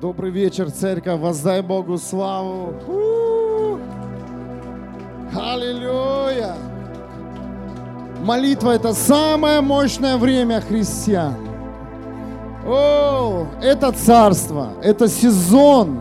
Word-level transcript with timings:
Добрый 0.00 0.30
вечер, 0.30 0.70
церковь. 0.70 1.20
Воздай 1.20 1.60
Богу 1.60 1.98
славу. 1.98 2.72
Аллилуйя. 5.38 6.54
Молитва– 8.24 8.70
это 8.76 8.94
самое 8.94 9.60
мощное 9.60 10.16
время 10.16 10.62
христиан. 10.62 11.34
О, 12.66 13.46
это 13.60 13.92
царство, 13.92 14.70
это 14.82 15.06
сезон 15.06 16.00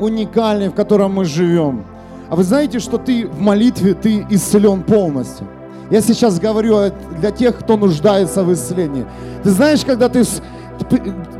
уникальный, 0.00 0.70
в 0.70 0.74
котором 0.74 1.12
мы 1.12 1.26
живем. 1.26 1.84
А 2.30 2.36
вы 2.36 2.42
знаете, 2.42 2.78
что 2.78 2.96
ты 2.96 3.26
в 3.26 3.38
молитве, 3.38 3.92
ты 3.92 4.26
исцелен 4.30 4.82
полностью. 4.82 5.46
Я 5.90 6.00
сейчас 6.00 6.40
говорю 6.40 6.90
для 7.20 7.30
тех, 7.30 7.58
кто 7.58 7.76
нуждается 7.76 8.42
в 8.42 8.50
исцелении. 8.50 9.04
Ты 9.42 9.50
знаешь, 9.50 9.84
когда 9.84 10.08
ты 10.08 10.24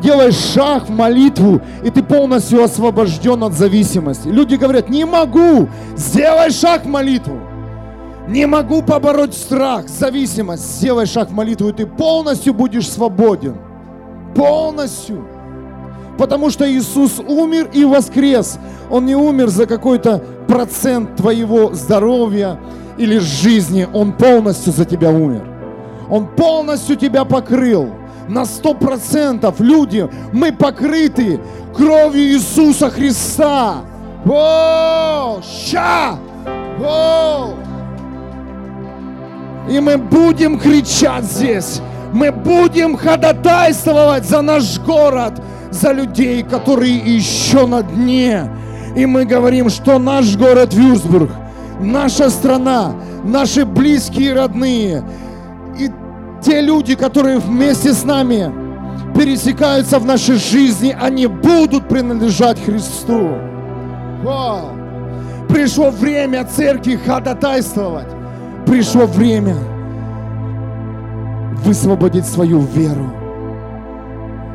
делаешь 0.02 0.36
шаг 0.36 0.88
в 0.88 0.90
молитву, 0.90 1.60
и 1.82 1.90
ты 1.90 2.02
полностью 2.02 2.62
освобожден 2.62 3.42
от 3.42 3.54
зависимости. 3.54 4.28
Люди 4.28 4.54
говорят, 4.56 4.88
не 4.88 5.04
могу, 5.04 5.68
сделай 5.96 6.50
шаг 6.50 6.84
в 6.84 6.88
молитву. 6.88 7.40
Не 8.28 8.46
могу 8.46 8.82
побороть 8.82 9.34
страх, 9.34 9.88
зависимость. 9.88 10.78
Сделай 10.78 11.06
шаг 11.06 11.30
в 11.30 11.34
молитву, 11.34 11.68
и 11.68 11.72
ты 11.72 11.86
полностью 11.86 12.54
будешь 12.54 12.88
свободен. 12.88 13.56
Полностью. 14.34 15.26
Потому 16.16 16.50
что 16.50 16.70
Иисус 16.70 17.18
умер 17.18 17.70
и 17.72 17.84
воскрес. 17.84 18.58
Он 18.90 19.04
не 19.04 19.14
умер 19.14 19.48
за 19.48 19.66
какой-то 19.66 20.22
процент 20.46 21.16
твоего 21.16 21.74
здоровья 21.74 22.58
или 22.96 23.18
жизни. 23.18 23.86
Он 23.92 24.12
полностью 24.12 24.72
за 24.72 24.84
тебя 24.84 25.10
умер. 25.10 25.46
Он 26.08 26.26
полностью 26.26 26.96
тебя 26.96 27.24
покрыл 27.24 27.90
на 28.28 28.44
сто 28.44 28.74
процентов 28.74 29.60
люди, 29.60 30.08
мы 30.32 30.52
покрыты 30.52 31.40
кровью 31.74 32.22
Иисуса 32.22 32.90
Христа. 32.90 33.82
О, 34.26 35.40
ща! 35.42 36.18
О! 36.80 37.54
И 39.68 39.80
мы 39.80 39.96
будем 39.96 40.58
кричать 40.58 41.24
здесь. 41.24 41.80
Мы 42.12 42.30
будем 42.30 42.96
ходатайствовать 42.96 44.24
за 44.24 44.40
наш 44.40 44.78
город, 44.78 45.42
за 45.70 45.92
людей, 45.92 46.42
которые 46.42 46.96
еще 46.96 47.66
на 47.66 47.82
дне. 47.82 48.48
И 48.94 49.06
мы 49.06 49.24
говорим, 49.24 49.68
что 49.68 49.98
наш 49.98 50.36
город 50.36 50.72
Вюрсбург, 50.74 51.30
наша 51.80 52.30
страна, 52.30 52.94
наши 53.24 53.64
близкие 53.64 54.34
родные 54.34 55.02
и 55.02 55.23
те 56.44 56.60
люди, 56.60 56.94
которые 56.94 57.38
вместе 57.38 57.92
с 57.92 58.04
нами 58.04 58.52
пересекаются 59.16 59.98
в 59.98 60.04
нашей 60.04 60.36
жизни, 60.36 60.96
они 61.00 61.26
будут 61.26 61.88
принадлежать 61.88 62.62
Христу. 62.62 63.30
Вау. 64.22 64.70
Пришло 65.48 65.90
время 65.90 66.44
церкви 66.44 66.96
ходатайствовать. 66.96 68.08
Пришло 68.66 69.06
время 69.06 69.56
высвободить 71.64 72.26
свою 72.26 72.60
веру 72.60 73.10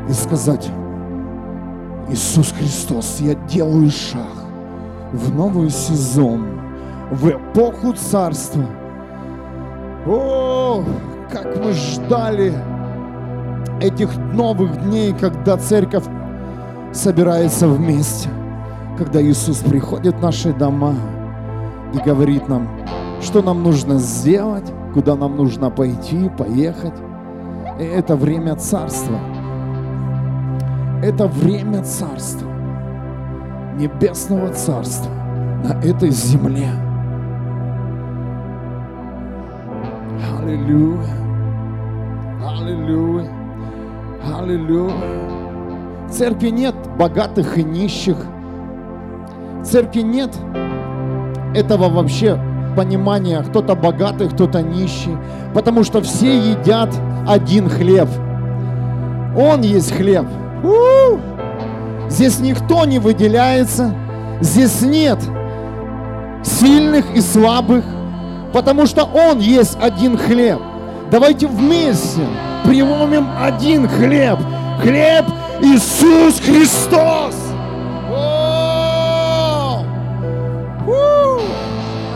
и 0.09 0.13
сказать, 0.13 0.69
Иисус 2.09 2.51
Христос, 2.51 3.17
я 3.19 3.35
делаю 3.35 3.89
шаг 3.91 4.39
в 5.13 5.33
новый 5.35 5.69
сезон, 5.69 6.45
в 7.11 7.29
эпоху 7.29 7.93
Царства. 7.93 8.65
О, 10.07 10.83
как 11.31 11.63
мы 11.63 11.73
ждали 11.73 12.53
этих 13.81 14.15
новых 14.33 14.81
дней, 14.83 15.13
когда 15.13 15.57
церковь 15.57 16.03
собирается 16.91 17.67
вместе, 17.67 18.29
когда 18.97 19.21
Иисус 19.21 19.57
приходит 19.59 20.15
в 20.15 20.21
наши 20.21 20.53
дома 20.53 20.95
и 21.93 21.97
говорит 21.97 22.47
нам, 22.47 22.67
что 23.21 23.41
нам 23.41 23.63
нужно 23.63 23.99
сделать, 23.99 24.71
куда 24.93 25.15
нам 25.15 25.37
нужно 25.37 25.69
пойти, 25.69 26.29
поехать. 26.37 26.93
И 27.79 27.83
это 27.83 28.15
время 28.15 28.55
царства. 28.55 29.19
Это 31.01 31.27
время 31.27 31.83
царства, 31.83 32.47
небесного 33.77 34.49
царства 34.49 35.11
на 35.63 35.79
этой 35.81 36.09
земле. 36.09 36.88
Аллилуйя. 40.49 41.15
Аллилуйя. 42.43 43.29
Аллилуйя. 44.35 46.07
В 46.07 46.11
церкви 46.11 46.49
нет 46.49 46.73
богатых 46.97 47.55
и 47.59 47.63
нищих. 47.63 48.17
В 49.61 49.63
церкви 49.63 50.01
нет 50.01 50.35
этого 51.53 51.89
вообще 51.89 52.39
понимания, 52.75 53.43
кто-то 53.43 53.75
богатый, 53.75 54.27
кто-то 54.27 54.63
нищий. 54.63 55.15
Потому 55.53 55.83
что 55.83 56.01
все 56.01 56.39
едят 56.39 56.89
один 57.27 57.69
хлеб. 57.69 58.09
Он 59.37 59.61
есть 59.61 59.91
хлеб. 59.91 60.25
У-у-у! 60.63 61.19
Здесь 62.09 62.39
никто 62.39 62.85
не 62.85 62.97
выделяется. 62.97 63.93
Здесь 64.41 64.81
нет 64.81 65.19
сильных 66.41 67.05
и 67.15 67.21
слабых 67.21 67.85
потому 68.53 68.85
что 68.85 69.03
Он 69.03 69.39
есть 69.39 69.77
один 69.81 70.17
хлеб. 70.17 70.59
Давайте 71.11 71.47
вместе 71.47 72.21
примем 72.63 73.27
один 73.41 73.87
хлеб. 73.87 74.39
Хлеб 74.81 75.25
Иисус 75.61 76.39
Христос. 76.39 77.35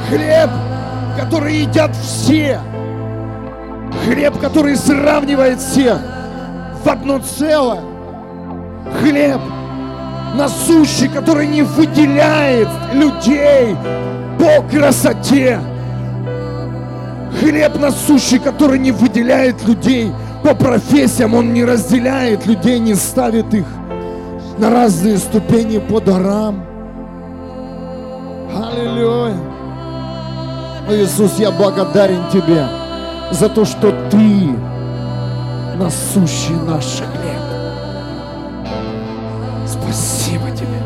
Хлеб, 0.09 0.49
который 1.19 1.55
едят 1.55 1.95
все. 1.95 2.59
Хлеб, 4.05 4.39
который 4.39 4.75
сравнивает 4.75 5.59
всех 5.59 5.97
в 6.83 6.87
одно 6.87 7.19
целое. 7.19 7.81
Хлеб 9.01 9.41
насущий, 10.35 11.07
который 11.07 11.47
не 11.47 11.61
выделяет 11.61 12.67
людей 12.93 13.75
по 14.37 14.61
красоте 14.69 15.59
Хлеб 17.39 17.79
насущий, 17.79 18.39
который 18.39 18.79
не 18.79 18.91
выделяет 18.91 19.63
людей 19.67 20.11
по 20.43 20.53
профессиям, 20.53 21.33
он 21.33 21.53
не 21.53 21.63
разделяет 21.65 22.45
людей, 22.45 22.79
не 22.79 22.95
ставит 22.95 23.53
их 23.53 23.65
на 24.57 24.69
разные 24.69 25.17
ступени 25.17 25.79
по 25.79 25.99
дарам. 25.99 26.65
Аллилуйя. 28.53 29.35
Иисус, 30.89 31.39
я 31.39 31.51
благодарен 31.51 32.29
Тебе 32.31 32.67
за 33.31 33.49
то, 33.49 33.65
что 33.65 33.91
Ты 34.11 34.49
насущий 35.77 36.55
наш 36.67 36.85
хлеб. 36.97 37.43
Спасибо 39.65 40.51
Тебе. 40.51 40.81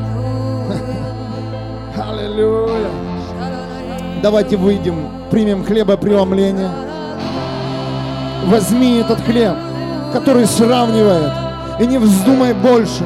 Аллилуйя. 1.98 2.87
Давайте 4.22 4.58
выйдем 4.58 5.10
примем 5.30 5.64
хлебопреломление. 5.64 6.70
Возьми 8.46 8.98
этот 8.98 9.22
хлеб, 9.22 9.56
который 10.14 10.46
сравнивает, 10.46 11.32
и 11.80 11.86
не 11.86 11.98
вздумай 11.98 12.54
больше 12.54 13.04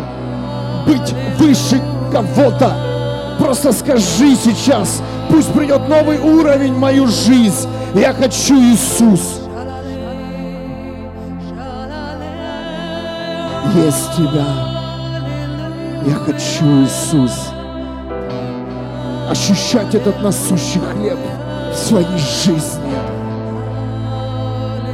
быть 0.85 1.13
выше 1.37 1.81
кого-то. 2.11 2.75
Просто 3.39 3.73
скажи 3.73 4.35
сейчас, 4.35 5.01
пусть 5.29 5.51
придет 5.53 5.87
новый 5.89 6.19
уровень 6.19 6.73
в 6.73 6.79
мою 6.79 7.07
жизнь. 7.07 7.67
Я 7.95 8.13
хочу 8.13 8.55
Иисус. 8.55 9.41
Есть 13.75 14.15
тебя. 14.15 14.45
Я 16.05 16.15
хочу 16.15 16.83
Иисус. 16.83 17.51
Ощущать 19.31 19.95
этот 19.95 20.21
насущий 20.21 20.81
хлеб 20.81 21.17
в 21.71 21.77
своей 21.77 22.17
жизни. 22.17 22.93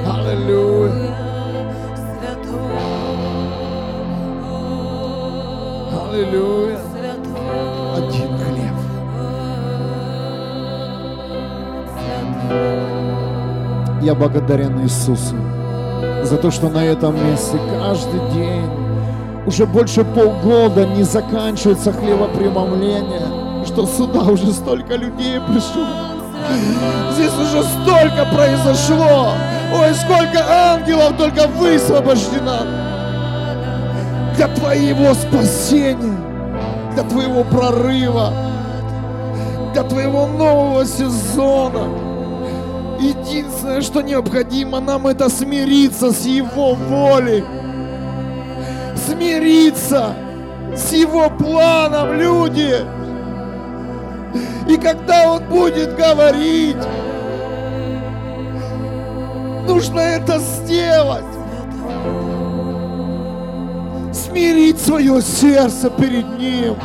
Аллилуйя. 0.05 1.15
Аллилуйя. 6.11 6.77
Один 7.95 8.37
хлеб. 8.37 8.77
Я 14.03 14.13
благодарен 14.13 14.83
Иисусу 14.83 15.35
за 16.21 16.37
то, 16.37 16.51
что 16.51 16.69
на 16.69 16.85
этом 16.85 17.15
месте 17.27 17.57
каждый 17.79 18.19
день 18.35 18.69
уже 19.47 19.65
больше 19.65 20.05
полгода 20.05 20.85
не 20.85 21.01
заканчивается 21.01 21.91
хлебопреломление, 21.91 23.36
что 23.77 23.85
сюда 23.85 24.21
уже 24.21 24.51
столько 24.53 24.95
людей 24.95 25.39
пришло. 25.39 25.85
Здесь 27.13 27.33
уже 27.33 27.61
столько 27.63 28.25
произошло. 28.33 29.33
Ой, 29.71 29.93
сколько 29.93 30.43
ангелов 30.49 31.15
только 31.15 31.47
высвобождено. 31.47 32.61
для 34.35 34.47
Твоего 34.47 35.13
спасения, 35.13 36.17
для 36.95 37.03
Твоего 37.03 37.43
прорыва, 37.43 38.33
для 39.73 39.83
Твоего 39.83 40.25
нового 40.25 40.83
сезона. 40.83 41.87
Единственное, 42.99 43.81
что 43.81 44.01
необходимо 44.01 44.79
нам, 44.79 45.05
это 45.05 45.29
смириться 45.29 46.11
с 46.11 46.25
Его 46.25 46.73
волей. 46.73 47.43
Смириться 49.05 50.15
с 50.75 50.91
Его 50.93 51.29
планом, 51.29 52.13
люди. 52.13 52.96
И 54.67 54.77
когда 54.77 55.33
Он 55.33 55.43
будет 55.45 55.95
говорить, 55.95 56.77
нужно 59.65 59.99
это 59.99 60.39
сделать. 60.39 61.23
Смирить 64.13 64.79
свое 64.79 65.21
сердце 65.21 65.89
перед 65.89 66.37
Ним. 66.37 66.75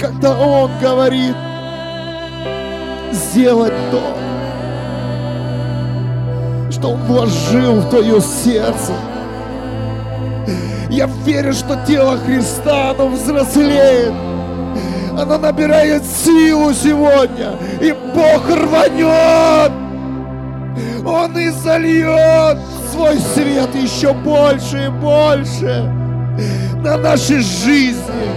Когда 0.00 0.32
Он 0.38 0.70
говорит, 0.80 1.36
сделать 3.12 3.74
то, 3.90 4.02
что 6.70 6.90
Он 6.92 7.02
вложил 7.02 7.76
в 7.76 7.90
твое 7.90 8.20
сердце. 8.20 8.92
Я 10.90 11.06
верю, 11.24 11.52
что 11.52 11.78
тело 11.86 12.18
Христа, 12.18 12.90
оно 12.90 13.08
взрослеет. 13.08 14.31
Оно 15.18 15.38
набирает 15.38 16.02
силу 16.04 16.72
сегодня. 16.72 17.52
И 17.80 17.92
Бог 17.92 18.48
рванет. 18.48 19.72
Он 21.04 21.36
и 21.36 21.50
зальет 21.50 22.58
свой 22.92 23.18
свет 23.18 23.74
еще 23.74 24.12
больше 24.12 24.86
и 24.86 24.88
больше 24.88 25.90
на 26.82 26.96
наши 26.96 27.40
жизни, 27.40 28.28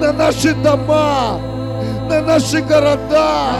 на 0.00 0.12
наши 0.12 0.54
дома, 0.54 1.40
на 2.08 2.20
наши 2.20 2.60
города. 2.60 3.54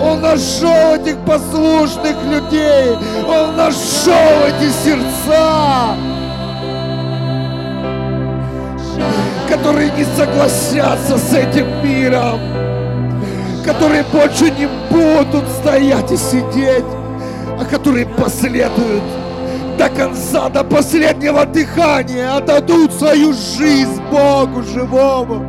Он 0.00 0.20
нашел 0.20 0.94
этих 0.94 1.18
послушных 1.24 2.16
людей. 2.24 2.96
Он 3.26 3.56
нашел 3.56 4.46
эти 4.48 4.70
сердца, 4.70 5.94
которые 9.50 9.90
не 9.90 10.04
согласятся 10.04 11.18
с 11.18 11.34
этим 11.34 11.66
миром, 11.82 12.40
которые 13.64 14.04
больше 14.04 14.50
не 14.50 14.68
будут 14.90 15.48
стоять 15.60 16.10
и 16.12 16.16
сидеть, 16.16 16.84
а 17.58 17.64
которые 17.64 18.06
последуют 18.06 19.02
до 19.76 19.88
конца, 19.88 20.48
до 20.48 20.62
последнего 20.62 21.44
дыхания, 21.46 22.36
отдадут 22.36 22.92
свою 22.92 23.32
жизнь 23.32 24.00
Богу 24.10 24.62
живому. 24.62 25.44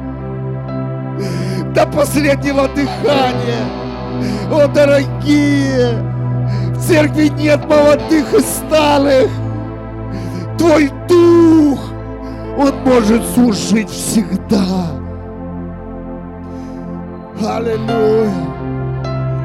До 1.75 1.85
последнего 1.85 2.67
дыхания. 2.69 3.65
О, 4.51 4.67
дорогие, 4.67 6.03
в 6.75 6.87
церкви 6.87 7.27
нет 7.27 7.63
молодых 7.69 8.33
и 8.33 8.39
старых. 8.39 9.29
Твой 10.57 10.91
дух, 11.07 11.30
он 12.61 12.83
может 12.85 13.25
служить 13.33 13.89
всегда. 13.89 14.63
Аллилуйя. 17.39 18.31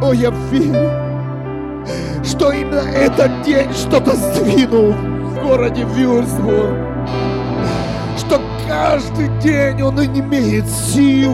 О, 0.02 0.12
я 0.12 0.30
верю, 0.50 0.90
что 2.22 2.52
именно 2.52 2.80
этот 2.80 3.42
день 3.42 3.72
что-то 3.72 4.14
сдвинул 4.14 4.92
в 4.92 5.42
городе 5.42 5.84
Вюрсбург. 5.84 6.76
Что 8.18 8.40
каждый 8.68 9.28
день 9.40 9.80
он 9.82 9.98
имеет 10.04 10.66
сил. 10.66 11.32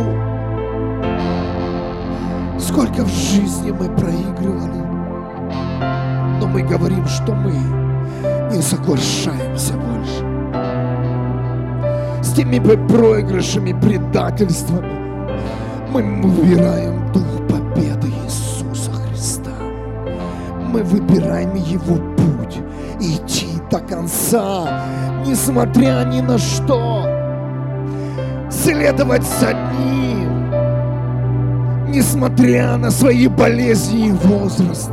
Сколько 2.58 3.04
в 3.04 3.08
жизни 3.08 3.72
мы 3.72 3.88
проигрывали. 3.96 4.82
Но 6.40 6.46
мы 6.46 6.62
говорим, 6.62 7.06
что 7.06 7.34
мы 7.34 7.52
не 8.54 8.62
соглашаемся. 8.62 9.74
С 12.22 12.32
теми 12.34 12.58
проигрышами, 12.58 13.72
предательствами 13.72 15.02
мы 15.92 16.02
выбираем 16.22 17.12
дух 17.12 17.26
победы 17.48 18.08
Иисуса 18.24 18.90
Христа. 18.92 19.50
Мы 20.72 20.82
выбираем 20.84 21.54
Его 21.54 21.96
путь 22.16 22.60
идти 23.00 23.48
до 23.70 23.80
конца, 23.80 24.84
несмотря 25.26 26.04
ни 26.04 26.20
на 26.20 26.38
что. 26.38 27.06
Следовать 28.50 29.24
за 29.24 29.52
Ним, 29.52 30.50
несмотря 31.88 32.76
на 32.76 32.90
свои 32.90 33.26
болезни 33.26 34.08
и 34.08 34.12
возраст, 34.12 34.90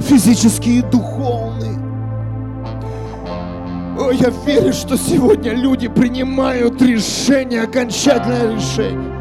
физические 0.00 0.78
и 0.78 0.82
духовные. 0.82 1.59
Я 4.12 4.30
верю, 4.44 4.72
что 4.72 4.96
сегодня 4.96 5.52
люди 5.54 5.88
принимают 5.88 6.82
решение, 6.82 7.62
окончательное 7.62 8.54
решение. 8.54 9.20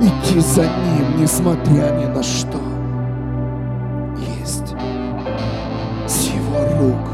Идти 0.00 0.40
за 0.40 0.62
Ним, 0.62 1.20
несмотря 1.20 1.90
ни 1.92 2.06
на 2.06 2.22
что. 2.22 2.58
Есть 4.40 4.74
с 6.06 6.26
Его 6.28 6.64
рук, 6.78 7.09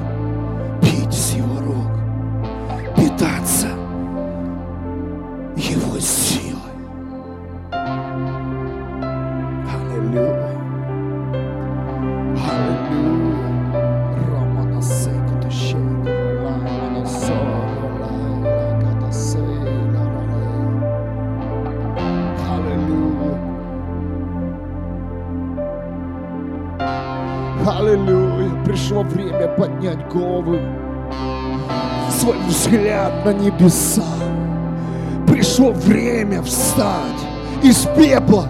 головы, 30.17 30.61
свой 32.11 32.37
взгляд 32.49 33.25
на 33.25 33.33
небеса. 33.33 34.03
Пришло 35.27 35.73
время 35.73 36.43
встать 36.43 37.21
из 37.63 37.87
пепла. 37.97 38.49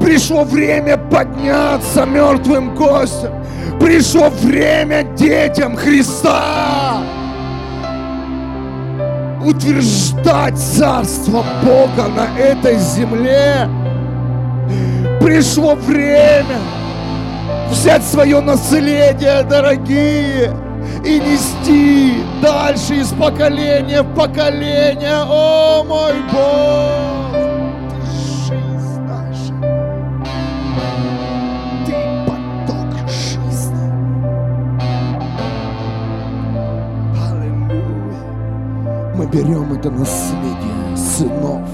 Пришло 0.00 0.44
время 0.44 0.96
подняться 0.96 2.04
мертвым 2.04 2.74
гостем. 2.74 3.32
Пришло 3.80 4.28
время 4.28 5.02
детям 5.16 5.76
Христа 5.76 7.02
утверждать 9.44 10.56
царство 10.56 11.44
Бога 11.64 12.08
на 12.08 12.38
этой 12.38 12.76
земле. 12.78 13.68
Пришло 15.20 15.74
время 15.74 16.58
взять 17.72 18.04
свое 18.04 18.40
наследие, 18.40 19.42
дорогие, 19.44 20.54
и 21.04 21.18
нести 21.18 22.22
дальше 22.42 22.96
из 22.96 23.08
поколения 23.12 24.02
в 24.02 24.14
поколение. 24.14 25.22
О 25.24 25.82
мой 25.82 26.12
Бог! 26.30 27.32
Ты 27.90 28.06
жизнь 28.46 29.00
наша. 29.00 29.54
Ты 31.86 31.94
поток 32.26 33.08
жизни. 33.08 33.88
Аллилуйя. 37.30 38.22
Мы 39.16 39.26
берем 39.26 39.72
это 39.72 39.90
наследие 39.90 40.96
сынов. 40.96 41.68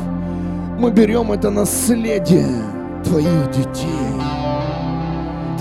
Мы 0.79 0.91
берем 0.93 1.33
это 1.33 1.51
наследие 1.51 2.63
твоих 3.05 3.51
детей. 3.51 3.68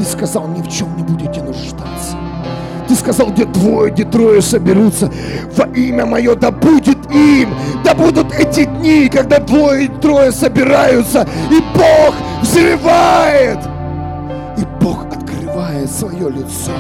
Сказал, 0.08 0.48
ни 0.48 0.62
в 0.62 0.68
чем 0.70 0.96
не 0.96 1.04
будете 1.04 1.42
нуждаться. 1.44 2.18
Ты 2.88 2.96
сказал, 2.96 3.28
где 3.28 3.46
двое, 3.46 3.92
где 3.92 4.06
трое 4.06 4.42
соберутся 4.42 5.12
во 5.58 5.66
имя 5.76 6.06
мое, 6.06 6.34
да 6.36 6.50
будет 6.50 6.98
им, 7.12 7.54
да 7.84 7.94
будут 7.94 8.34
эти 8.34 8.64
дни, 8.64 9.10
когда 9.10 9.40
двое 9.40 9.86
и 9.86 9.88
трое 9.90 10.32
собираются, 10.32 11.28
и 11.52 11.60
Бог 11.78 12.16
взрывает, 12.42 13.60
и 14.58 14.64
Бог 14.82 15.06
открывает 15.06 15.92
свое 15.92 16.30
лицо. 16.30 16.72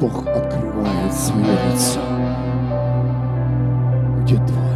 Бог 0.00 0.26
открывает 0.26 1.12
свое 1.12 1.56
лицо. 1.70 2.00
Где 4.22 4.36
двое, 4.36 4.67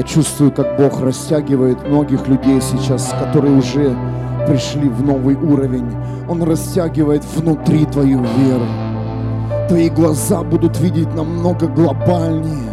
Я 0.00 0.06
чувствую, 0.06 0.50
как 0.50 0.78
Бог 0.78 1.02
растягивает 1.02 1.86
многих 1.86 2.26
людей 2.26 2.58
сейчас, 2.62 3.14
которые 3.20 3.54
уже 3.54 3.94
пришли 4.48 4.88
в 4.88 5.02
новый 5.02 5.34
уровень. 5.34 5.94
Он 6.26 6.42
растягивает 6.42 7.22
внутри 7.36 7.84
твою 7.84 8.24
веру. 8.38 8.66
Твои 9.68 9.90
глаза 9.90 10.42
будут 10.42 10.80
видеть 10.80 11.14
намного 11.14 11.66
глобальнее. 11.66 12.72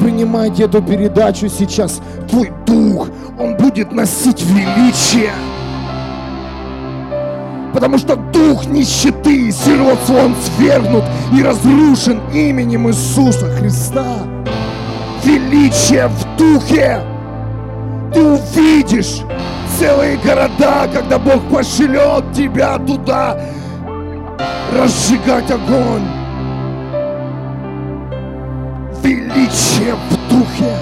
Принимайте 0.00 0.64
эту 0.64 0.82
передачу 0.82 1.48
сейчас. 1.48 2.02
Твой 2.28 2.52
дух, 2.66 3.08
он 3.40 3.56
будет 3.56 3.92
носить 3.92 4.44
величие. 4.44 5.32
Потому 7.72 7.96
что 7.96 8.16
дух 8.16 8.66
нищеты 8.66 9.48
и 9.48 9.50
сиротства 9.50 10.24
он 10.26 10.34
свергнут 10.44 11.04
и 11.32 11.42
разрушен 11.42 12.20
именем 12.34 12.86
Иисуса 12.90 13.46
Христа. 13.46 14.04
Величие 15.24 16.08
в 16.08 16.36
духе. 16.36 17.00
Ты 18.12 18.22
увидишь 18.22 19.20
целые 19.78 20.16
города, 20.18 20.88
когда 20.92 21.18
Бог 21.18 21.42
пошлет 21.50 22.24
тебя 22.32 22.78
туда 22.78 23.38
разжигать 24.72 25.50
огонь. 25.50 26.06
Величие 29.02 29.94
в 29.94 30.30
духе. 30.30 30.74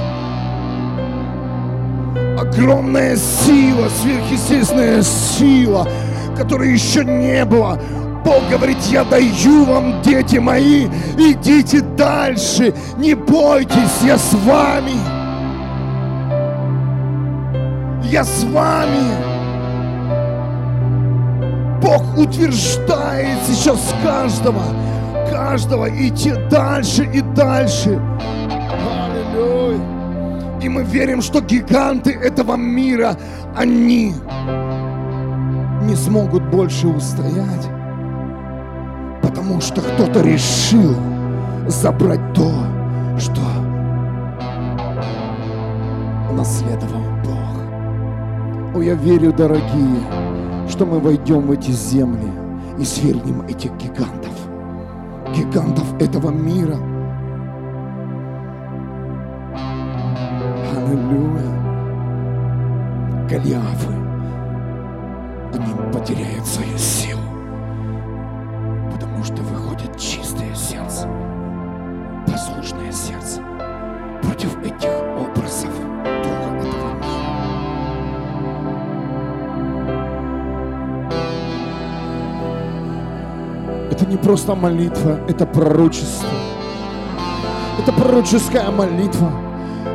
Огромная 2.39 3.17
сила, 3.17 3.89
сверхъестественная 4.01 5.03
сила, 5.03 5.89
которой 6.37 6.73
еще 6.73 7.05
не 7.05 7.45
было. 7.45 7.79
Бог 8.27 8.43
говорит, 8.51 8.79
я 8.91 9.05
даю 9.05 9.65
вам, 9.65 10.03
дети 10.03 10.39
мои, 10.39 10.89
идите 11.17 11.81
дальше, 11.81 12.75
не 12.99 13.15
бойтесь, 13.15 14.03
я 14.03 14.19
с 14.19 14.35
вами. 14.45 14.99
Я 18.03 18.25
с 18.25 18.43
вами. 18.43 19.13
Бог 21.81 22.19
утверждает 22.19 23.39
сейчас 23.47 23.95
каждого, 24.03 24.63
каждого 25.31 25.89
идти 25.89 26.33
дальше 26.51 27.09
и 27.15 27.21
дальше. 27.21 28.01
Аллилуйя. 29.39 29.81
И 30.61 30.69
мы 30.69 30.83
верим, 30.83 31.23
что 31.23 31.41
гиганты 31.41 32.11
этого 32.11 32.57
мира, 32.57 33.17
они 33.55 34.15
не 35.83 35.95
смогут 35.95 36.43
больше 36.51 36.89
устоять, 36.89 37.69
потому 39.37 39.61
что 39.61 39.83
кто-то 39.83 40.23
решил 40.23 40.97
забрать 41.67 42.33
то, 42.33 42.51
что 43.19 43.43
унаследовал 46.31 47.03
Бог. 47.23 48.77
О, 48.77 48.81
я 48.81 48.95
верю, 48.95 49.35
дорогие, 49.35 50.01
что 50.71 50.87
мы 50.87 51.01
войдем 51.01 51.43
в 51.43 51.51
эти 51.53 51.71
земли 51.71 52.31
и 52.79 52.85
свергнем 52.85 53.43
этих 53.43 53.77
гигантов, 53.77 54.33
гигантов 55.37 55.85
этого 56.01 56.31
мира. 56.31 56.79
Аллилуйя. 60.75 61.57
Голиафы, 63.29 63.96
просто 84.47 84.55
молитва, 84.55 85.19
это 85.29 85.45
пророчество. 85.47 86.29
Это 87.81 87.93
пророческая 87.93 88.71
молитва. 88.71 89.31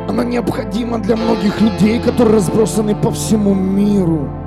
Она 0.08 0.24
необходима 0.24 0.98
для 0.98 1.16
многих 1.16 1.60
людей, 1.60 2.00
которые 2.00 2.36
разбросаны 2.36 2.94
по 2.94 3.10
всему 3.10 3.54
миру. 3.54 4.41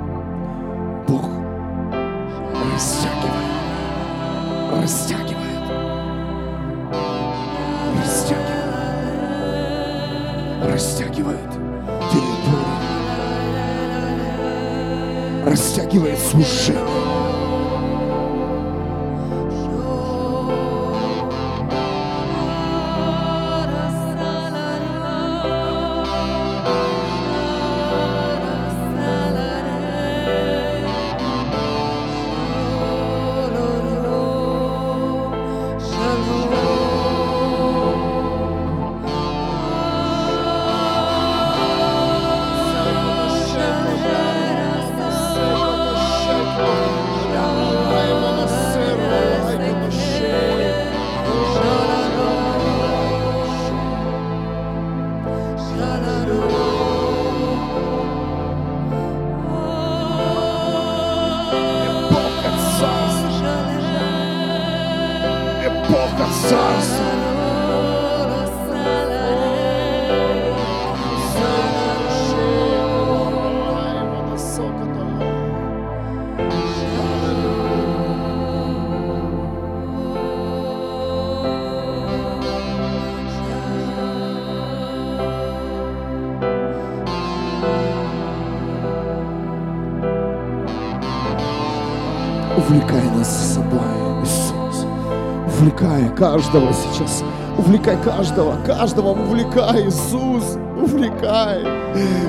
Эпоха 66.16 66.32
царства. 66.48 67.15
Каждого 96.16 96.72
сейчас. 96.72 97.22
Увлекай 97.58 97.96
каждого, 98.02 98.56
каждого 98.64 99.10
увлекай, 99.10 99.86
Иисус. 99.86 100.56
Увлекай 100.76 101.62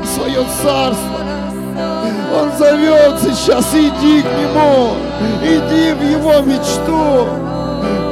свое 0.03 0.43
царство. 0.61 1.19
Он 2.39 2.51
зовет 2.57 3.19
сейчас, 3.21 3.73
иди 3.73 4.21
к 4.21 4.25
Нему, 4.25 4.93
иди 5.43 5.93
в 5.93 6.01
Его 6.03 6.41
мечту. 6.41 7.27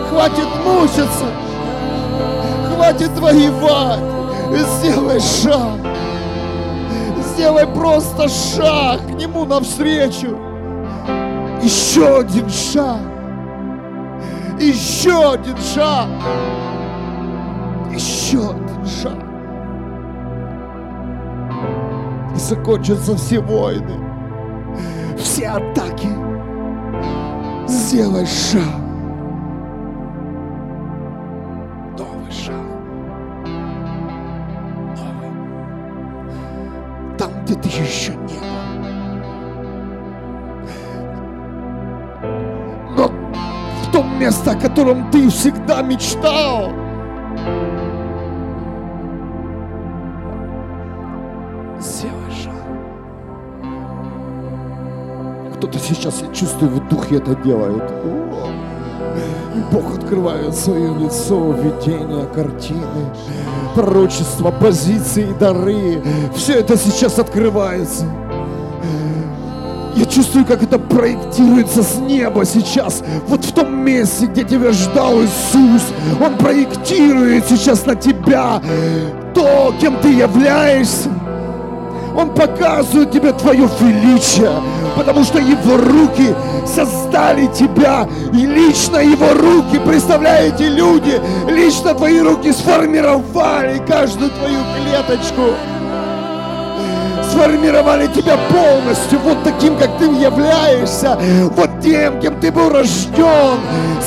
Хватит 0.10 0.48
мучиться, 0.65 1.25
хватит 2.74 3.12
воевать. 3.20 4.00
Сделай 4.51 5.20
шаг, 5.20 5.79
сделай 7.34 7.67
просто 7.67 8.29
шаг 8.29 9.00
к 9.08 9.10
Нему 9.12 9.46
навстречу. 9.46 10.38
Еще 11.62 12.20
один 12.20 12.50
шаг. 12.50 13.14
Еще 14.59 15.33
один 15.33 15.57
шаг. 15.57 16.07
Еще 17.93 18.39
один 18.39 18.85
шаг. 18.85 19.17
И 22.33 22.39
закончатся 22.39 23.15
все 23.15 23.39
войны, 23.39 24.00
все 25.17 25.47
атаки. 25.47 26.09
Сделай 27.67 28.25
шаг. 28.25 28.85
Котором 44.65 45.12
ты 45.12 45.29
всегда 45.29 45.84
мечтал. 45.84 46.72
Сделай 51.79 52.31
шаг. 52.31 52.53
Кто-то 55.55 55.77
сейчас, 55.77 56.24
я 56.24 56.34
чувствую, 56.34 56.72
в 56.72 56.88
духе 56.89 57.17
это 57.17 57.36
делает. 57.36 57.84
Бог 59.72 59.98
открывает 59.98 60.55
свое 60.55 60.95
лицо, 60.95 61.51
видение, 61.51 62.25
картины, 62.34 63.13
пророчества, 63.75 64.50
позиции, 64.50 65.31
дары. 65.39 66.01
Все 66.34 66.53
это 66.53 66.75
сейчас 66.75 67.19
открывается. 67.19 68.05
Чувствую, 70.15 70.45
как 70.45 70.63
это 70.63 70.79
проектируется 70.79 71.84
с 71.84 71.95
неба 71.95 72.45
сейчас. 72.45 73.03
Вот 73.27 73.43
в 73.43 73.51
том 73.51 73.75
месте, 73.84 74.27
где 74.27 74.45
тебя 74.45 74.72
ждал 74.72 75.22
Иисус. 75.22 75.81
Он 76.22 76.38
проектирует 76.38 77.43
сейчас 77.50 77.86
на 77.86 77.95
тебя 77.95 78.62
то, 79.34 79.75
кем 79.81 80.00
ты 80.00 80.13
являешься. 80.13 81.10
Он 82.15 82.34
показывает 82.34 83.12
тебе 83.12 83.34
твое 83.34 83.69
величие, 83.81 84.51
потому 84.95 85.25
что 85.25 85.39
его 85.39 85.75
руки 85.75 86.34
создали 86.65 87.48
тебя, 87.48 88.07
и 88.31 88.45
лично 88.45 89.00
его 89.00 89.34
руки, 89.34 89.81
представляете, 89.86 90.69
люди, 90.69 91.19
лично 91.50 91.93
твои 91.93 92.22
руки 92.22 92.53
сформировали 92.53 93.81
каждую 93.86 94.29
твою 94.29 94.60
клеточку 94.77 95.41
сформировали 97.36 98.08
тебя 98.08 98.38
полностью, 98.50 99.20
вот 99.20 99.44
таким, 99.44 99.77
как 99.77 99.98
ты 99.98 100.06
являешься, 100.06 101.18
вот 101.56 101.82
тем, 101.82 102.20
кем 102.22 102.39
ты 102.39 102.50
был 102.51 102.70
рожден, 102.70 103.60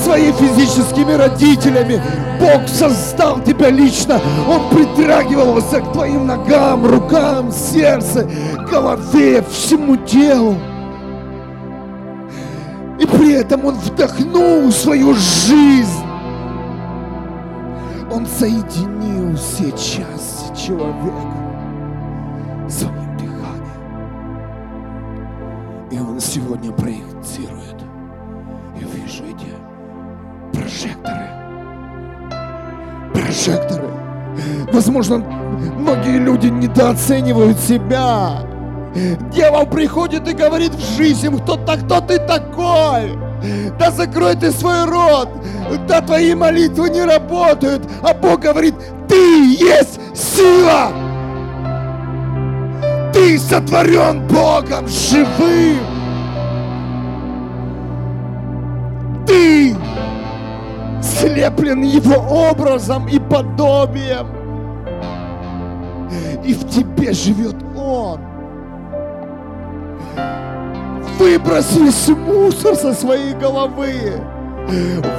своими 0.03 0.33
физическими 0.33 1.13
родителями. 1.13 2.01
Бог 2.41 2.67
создал 2.69 3.41
тебя 3.41 3.69
лично, 3.71 4.21
Он 4.49 4.71
притрагивался 4.71 5.81
к 5.81 5.93
твоим 5.93 6.27
ногам, 6.27 6.87
рукам, 6.87 7.53
сердцу, 7.53 8.29
голове, 8.71 9.45
всему 9.51 9.97
телу. 9.97 10.57
И 12.99 13.07
при 13.07 13.35
этом 13.35 13.67
Он 13.67 13.75
вдохнул 13.75 14.73
свою 14.73 15.13
жизнь. 15.15 16.05
Он 18.11 18.27
соединил 18.27 19.37
все 19.37 19.71
части 19.73 20.67
человека 20.67 21.13
своим. 22.69 23.08
И 25.90 25.98
он 25.98 26.20
сегодня 26.20 26.70
проектирует. 26.72 27.77
Я 28.79 28.87
вижу 28.88 29.24
эти 29.24 29.46
прожекторы. 30.53 31.29
Прожекторы. 33.14 33.88
Возможно, 34.72 35.18
многие 35.18 36.18
люди 36.18 36.48
недооценивают 36.48 37.59
себя. 37.59 38.42
Дьявол 39.33 39.66
приходит 39.66 40.29
и 40.29 40.33
говорит 40.33 40.74
в 40.74 40.96
жизнь, 40.96 41.35
кто 41.38 41.57
так, 41.57 41.85
кто 41.85 42.01
ты 42.01 42.18
такой? 42.18 43.18
Да 43.79 43.90
закрой 43.90 44.35
ты 44.35 44.51
свой 44.51 44.85
рот, 44.85 45.29
да 45.87 46.01
твои 46.01 46.35
молитвы 46.35 46.90
не 46.90 47.05
работают, 47.05 47.83
а 48.03 48.12
Бог 48.12 48.40
говорит, 48.40 48.74
ты 49.09 49.55
есть 49.55 50.01
сила. 50.14 51.08
Ты 53.18 53.37
сотворен 53.37 54.24
Богом 54.28 54.87
живым. 54.87 55.81
Ты 59.26 59.76
слеплен 61.02 61.83
Его 61.83 62.14
образом 62.48 63.09
и 63.09 63.18
подобием. 63.18 64.28
И 66.44 66.54
в 66.54 66.68
тебе 66.68 67.12
живет 67.12 67.57
Он. 67.76 68.20
Выброси 71.18 72.12
мусор 72.12 72.76
со 72.76 72.94
своей 72.94 73.35
головы. 73.35 74.22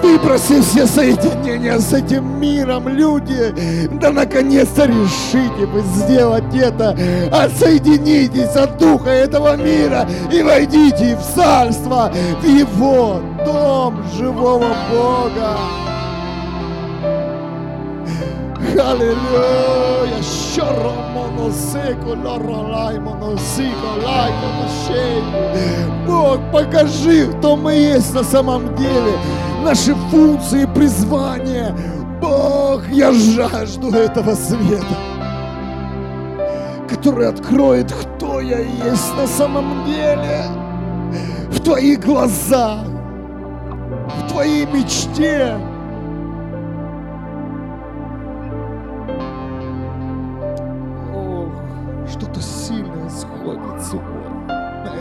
Выброси 0.03 0.61
все 0.61 0.85
соединения 0.85 1.79
с 1.79 1.91
этим 1.93 2.39
миром, 2.39 2.87
люди. 2.87 3.53
Да 3.99 4.11
наконец-то 4.11 4.85
решите 4.85 5.65
вы 5.65 5.81
сделать 5.81 6.53
это. 6.53 6.95
Отсоединитесь 7.31 8.55
от 8.55 8.77
духа 8.77 9.09
этого 9.09 9.55
мира 9.55 10.07
и 10.31 10.41
войдите 10.43 11.17
в 11.17 11.35
царство, 11.35 12.11
в 12.41 12.45
его 12.45 13.21
дом 13.45 14.03
живого 14.17 14.75
Бога. 14.91 15.88
Аллилуйя! 18.77 20.21
Щорро 20.21 20.91
моносеко, 21.13 22.15
лоролай, 22.23 22.99
моносико, 22.99 23.89
лай, 24.03 24.31
моношей. 24.41 25.23
Бог, 26.05 26.39
покажи, 26.51 27.27
кто 27.27 27.55
мы 27.55 27.73
есть 27.73 28.13
на 28.13 28.23
самом 28.23 28.75
деле. 28.75 29.13
Наши 29.63 29.95
функции, 30.11 30.67
призвания. 30.75 31.75
Бог, 32.21 32.87
я 32.89 33.11
жажду 33.13 33.91
этого 33.91 34.35
света, 34.35 34.97
который 36.89 37.27
откроет, 37.29 37.91
кто 37.91 38.41
я 38.41 38.59
есть 38.59 39.17
на 39.17 39.27
самом 39.27 39.85
деле. 39.85 40.43
В 41.49 41.59
твоих 41.61 42.01
глазах, 42.01 42.83
в 44.17 44.29
твоей 44.29 44.65
мечте. 44.65 45.57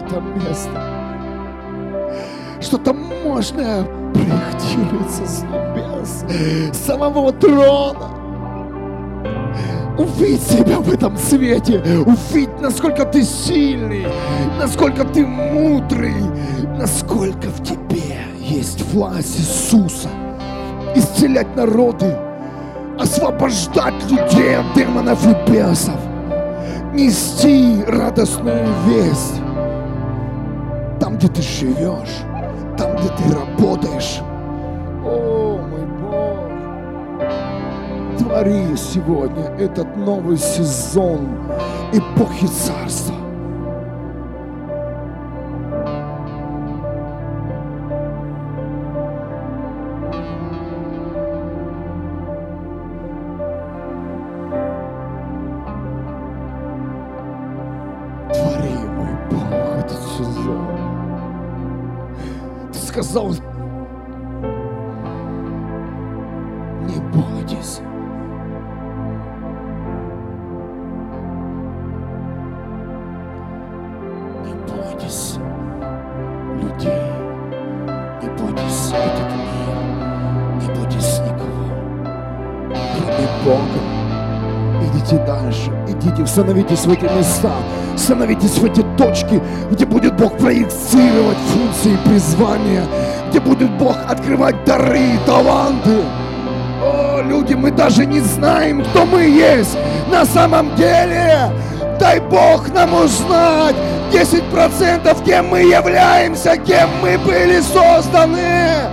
Это 0.09 0.21
место. 0.21 0.71
Что-то 2.61 2.93
мощное 2.93 3.85
проектируется 4.13 5.27
с 5.27 5.43
небес, 5.43 6.25
с 6.73 6.87
самого 6.87 7.33
трона. 7.33 8.15
Увидь 9.97 10.43
себя 10.43 10.79
в 10.79 10.93
этом 10.93 11.17
свете, 11.17 11.83
увидь, 12.07 12.61
насколько 12.61 13.05
ты 13.05 13.23
сильный, 13.23 14.07
насколько 14.59 15.05
ты 15.05 15.27
мудрый, 15.27 16.15
насколько 16.79 17.49
в 17.49 17.65
тебе 17.65 18.17
есть 18.39 18.83
власть 18.93 19.41
Иисуса 19.41 20.09
исцелять 20.95 21.55
народы, 21.57 22.17
освобождать 22.99 24.09
людей 24.09 24.57
от 24.57 24.73
демонов 24.75 25.25
и 25.27 25.51
бесов, 25.51 25.99
нести 26.95 27.83
радостную 27.87 28.69
весть 28.87 29.41
где 31.19 31.27
ты 31.27 31.43
живешь, 31.43 32.23
там, 32.79 32.95
где 32.97 33.09
ты 33.09 33.35
работаешь. 33.35 34.21
О, 35.05 35.59
мой 35.69 35.85
Бог, 36.01 37.19
твори 38.19 38.77
сегодня 38.77 39.47
этот 39.59 39.97
новый 39.97 40.39
сезон 40.39 41.27
эпохи 41.93 42.47
царства. 42.47 43.17
сказал, 63.19 63.35
не 66.83 67.01
бойтесь. 67.11 67.81
Не 74.45 74.55
бойтесь 74.67 75.39
людей, 76.63 77.13
не 78.23 78.29
бойтесь 78.31 78.93
этот 78.93 79.33
мир, 79.33 79.75
не 80.61 80.69
бойтесь 80.75 81.21
никого, 81.21 81.65
кроме 82.73 83.29
Бога 83.45 83.98
идите 85.09 85.25
дальше, 85.25 85.71
идите, 85.89 86.27
становитесь 86.27 86.85
в 86.85 86.93
эти 86.93 87.05
места, 87.05 87.53
становитесь 87.97 88.59
в 88.59 88.65
эти 88.65 88.83
точки, 88.97 89.41
где 89.71 89.87
будет 89.87 90.17
Бог 90.17 90.37
проецировать 90.37 91.39
функции 91.53 91.97
призвания, 92.05 92.85
где 93.31 93.41
будет 93.41 93.71
Бог 93.79 93.97
открывать 94.09 94.65
дары 94.65 94.99
и 94.99 95.19
таланты. 95.27 96.03
О, 96.83 97.23
люди, 97.23 97.55
мы 97.55 97.71
даже 97.71 98.05
не 98.05 98.21
знаем, 98.21 98.85
кто 98.85 99.07
мы 99.07 99.23
есть 99.23 99.77
на 100.11 100.25
самом 100.25 100.75
деле. 100.77 101.51
Дай 101.99 102.21
Бог 102.21 102.69
нам 102.75 102.95
узнать 102.95 103.75
10% 104.13 105.25
кем 105.25 105.49
мы 105.49 105.61
являемся, 105.61 106.57
кем 106.57 106.89
мы 107.03 107.19
были 107.19 107.61
созданы. 107.61 108.89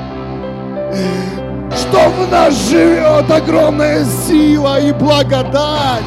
Что 1.90 2.10
в 2.10 2.32
нас 2.32 2.70
живет 2.70 3.30
огромная 3.30 4.06
сила 4.06 4.80
и 4.80 4.92
благодать. 4.92 6.04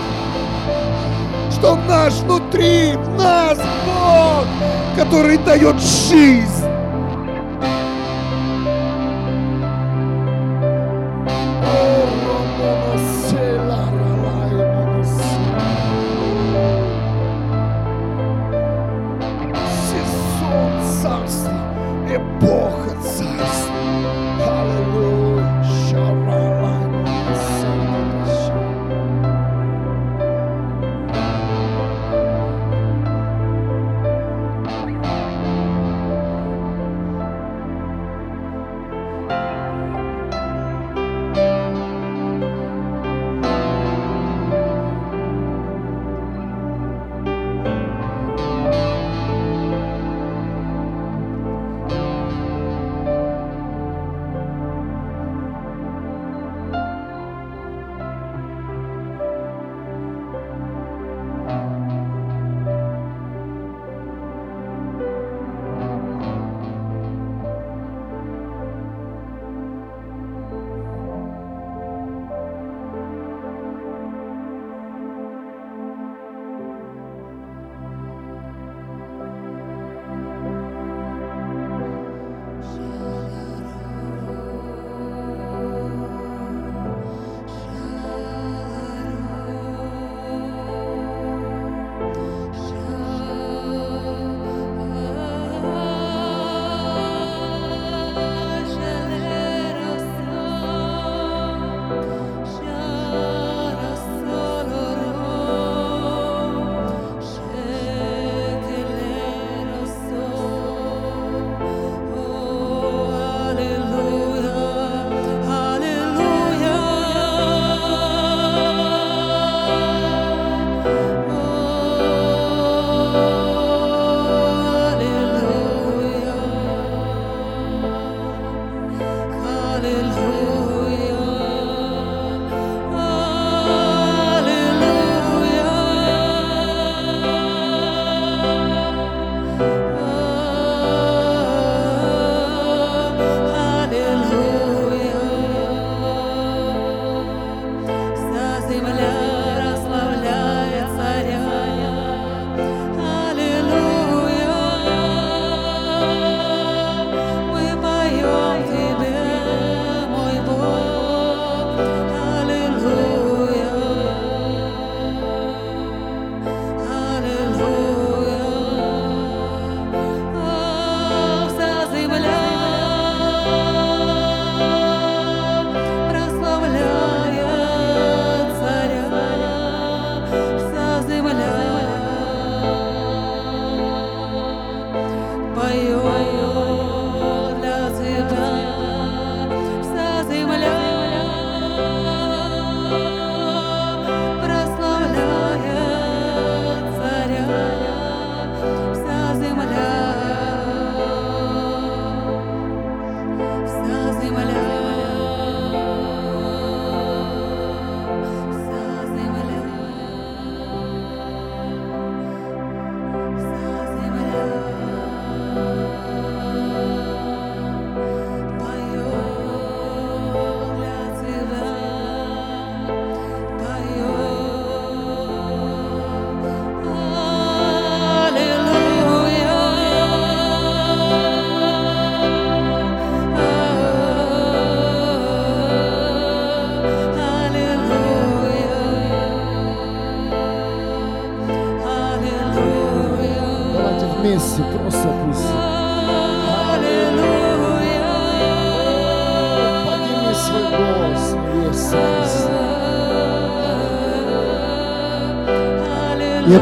Что 1.53 1.75
в 1.75 1.87
наш 1.87 2.15
внутри, 2.15 2.95
в 2.97 3.17
нас 3.17 3.59
Бог, 3.87 4.47
который 4.97 5.39
дает 5.39 5.81
жизнь. 5.81 6.65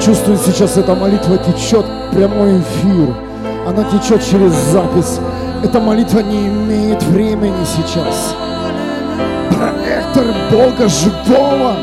Чувствую 0.07 0.38
сейчас, 0.38 0.77
эта 0.77 0.95
молитва 0.95 1.37
течет 1.37 1.85
прямой 2.12 2.61
эфир. 2.61 3.12
Она 3.66 3.83
течет 3.85 4.25
через 4.25 4.53
запись. 4.53 5.19
Эта 5.64 5.81
молитва 5.81 6.21
не 6.21 6.47
имеет 6.47 7.03
времени 7.03 7.64
сейчас. 7.64 8.37
Проектор 9.51 10.27
Бога 10.53 10.88
живого 10.88 11.75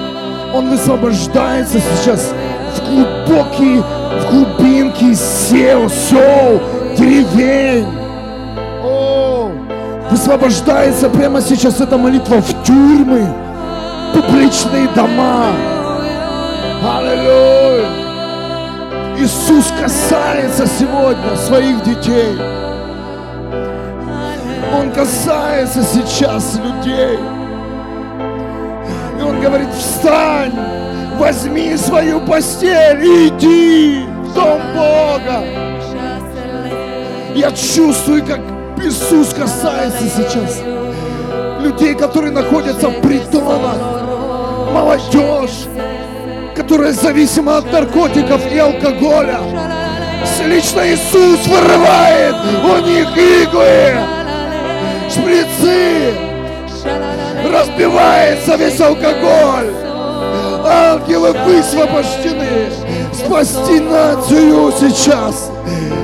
Он 0.53 0.69
высвобождается 0.69 1.79
сейчас 1.79 2.31
в 2.77 2.89
глубокие, 2.89 3.81
в 3.81 4.31
глубинки 4.31 5.13
сел, 5.15 5.89
сел, 5.89 6.61
деревень. 6.97 7.87
О, 8.85 9.51
высвобождается 10.09 11.09
прямо 11.09 11.41
сейчас 11.41 11.81
эта 11.81 11.97
молитва 11.97 12.41
в 12.41 12.63
тюрьмы, 12.63 13.27
публичные 14.13 14.87
дома. 14.95 15.47
Аллилуйя. 16.83 17.52
Иисус 19.17 19.71
касается 19.79 20.67
сегодня 20.67 21.35
своих 21.35 21.83
детей. 21.83 22.37
Он 24.75 24.91
касается 24.91 25.83
сейчас 25.83 26.55
людей. 26.55 27.19
И 29.19 29.21
Он 29.21 29.39
говорит, 29.39 29.69
встань, 29.73 30.53
возьми 31.17 31.77
свою 31.77 32.19
постель 32.21 33.05
и 33.05 33.27
иди 33.27 34.05
в 34.23 34.33
дом 34.33 34.61
Бога. 34.73 35.43
Я 37.35 37.51
чувствую, 37.51 38.25
как 38.25 38.41
Иисус 38.83 39.33
касается 39.33 40.03
сейчас 40.07 40.61
людей, 41.61 41.95
которые 41.95 42.31
находятся 42.31 42.89
в 42.89 43.01
притонах, 43.01 43.77
молодежь, 44.73 45.67
которая 46.63 46.93
зависима 46.93 47.57
от 47.57 47.71
наркотиков 47.73 48.41
и 48.49 48.57
алкоголя. 48.57 49.39
Лично 50.45 50.81
Иисус 50.87 51.45
вырывает 51.45 52.35
у 52.63 52.77
них 52.85 53.07
иглы, 53.17 53.95
шприцы, 55.09 56.13
разбивается 57.51 58.55
весь 58.55 58.79
алкоголь. 58.79 59.73
Ангелы 60.65 61.33
высвобождены 61.45 62.71
спасти 63.13 63.81
нацию 63.81 64.71
сейчас, 64.79 65.51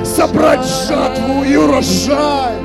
собрать 0.04 0.64
жатву 0.86 1.42
и 1.42 1.56
урожай. 1.56 2.56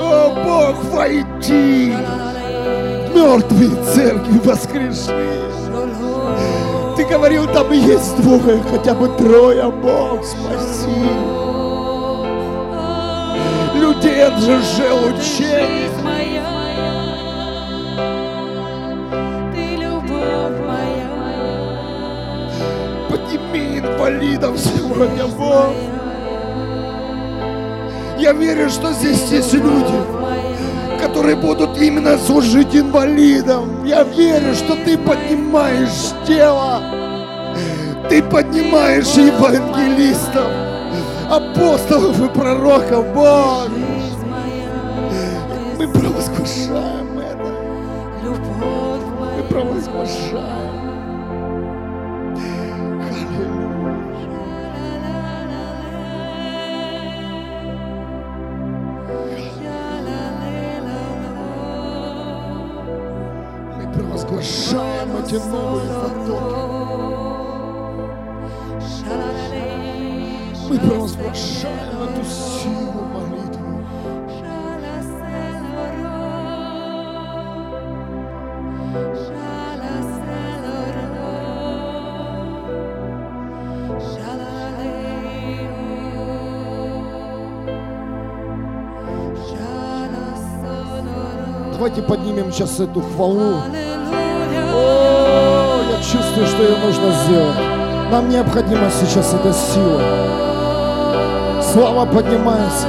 О, 0.00 0.34
Бог, 0.44 0.84
войди! 0.92 1.92
Мертвые 3.18 3.70
церкви 3.82 4.38
воскреши! 4.44 5.10
Ты 6.96 7.04
говорил, 7.04 7.48
там 7.48 7.72
есть 7.72 8.16
двое, 8.22 8.62
хотя 8.70 8.94
бы 8.94 9.08
трое, 9.08 9.68
Бог, 9.72 10.24
спаси! 10.24 11.02
Людей 13.74 14.24
от 14.24 14.38
ЖЖ 14.38 14.78
учения! 15.02 15.90
Подними 23.10 23.80
инвалидов 23.80 24.56
сегодня, 24.60 25.26
Бог! 25.26 25.74
Я 28.16 28.32
верю, 28.32 28.70
что 28.70 28.92
здесь 28.92 29.28
есть 29.32 29.54
люди, 29.54 30.17
которые 31.08 31.36
будут 31.36 31.80
именно 31.80 32.18
служить 32.18 32.76
инвалидам. 32.76 33.84
Я 33.84 34.02
верю, 34.02 34.54
что 34.54 34.76
ты 34.84 34.98
поднимаешь 34.98 36.12
тело, 36.26 36.82
ты 38.08 38.22
поднимаешь 38.22 39.14
евангелистов, 39.14 40.50
апостолов 41.30 42.20
и 42.20 42.28
пророков, 42.28 43.06
Бог. 43.14 43.68
Мы 45.78 45.88
провозглашаем 45.88 47.18
это. 47.18 47.54
Мы 49.36 49.42
провозглашаем. 49.48 50.77
Мы 70.68 70.78
провозглашаем 70.80 72.02
эту 72.02 72.24
силу 72.24 73.02
молитвы. 73.12 73.84
Давайте 91.72 92.02
поднимем 92.02 92.50
сейчас 92.50 92.80
эту 92.80 93.00
хвалу. 93.00 93.62
Чувствую, 96.38 96.46
что 96.46 96.62
ее 96.62 96.86
нужно 96.86 97.12
сделать. 97.24 97.56
Нам 98.12 98.28
необходима 98.28 98.88
сейчас 98.90 99.34
эта 99.34 99.52
сила. 99.52 100.00
Слава 101.72 102.06
поднимается. 102.06 102.86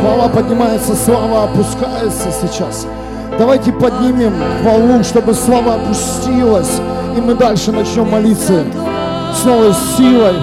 Хвала 0.00 0.28
поднимается, 0.28 0.96
слава 0.96 1.44
опускается 1.44 2.32
сейчас. 2.32 2.88
Давайте 3.38 3.72
поднимем 3.72 4.34
хвалу, 4.60 5.04
чтобы 5.04 5.34
слава 5.34 5.74
опустилась. 5.74 6.80
И 7.16 7.20
мы 7.20 7.34
дальше 7.34 7.70
начнем 7.70 8.10
молиться 8.10 8.64
с 9.32 9.44
новой 9.44 9.72
силой. 9.96 10.34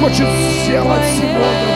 Хочет 0.00 0.28
сделать 0.28 1.04
сегодня 1.16 1.75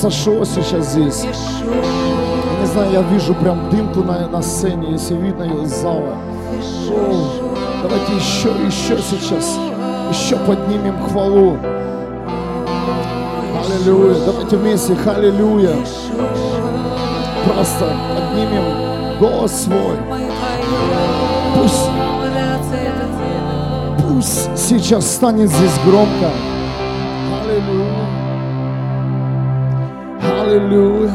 Сошло 0.00 0.46
сейчас 0.46 0.92
здесь. 0.92 1.24
Не 1.24 2.66
знаю, 2.66 2.90
я 2.90 3.02
вижу 3.02 3.34
прям 3.34 3.68
дымку 3.68 4.02
на, 4.02 4.28
на 4.28 4.40
сцене, 4.40 4.92
если 4.92 5.14
видно 5.14 5.42
ее 5.42 5.64
из 5.64 5.74
зала. 5.74 6.16
О, 6.90 7.28
давайте 7.82 8.14
еще, 8.14 8.48
еще 8.66 8.96
сейчас, 9.02 9.58
еще 10.10 10.36
поднимем 10.36 10.96
хвалу. 11.02 11.58
Аллилуйя. 13.62 14.14
Давайте 14.24 14.56
вместе, 14.56 14.96
аллилуйя. 15.04 15.76
Просто 17.44 17.94
поднимем 18.14 19.18
голос 19.18 19.52
свой. 19.52 19.98
Пусть, 21.56 21.90
пусть 24.08 24.56
сейчас 24.56 25.06
станет 25.06 25.50
здесь 25.50 25.78
громко. 25.84 26.30
Аллилуйя. 30.50 31.12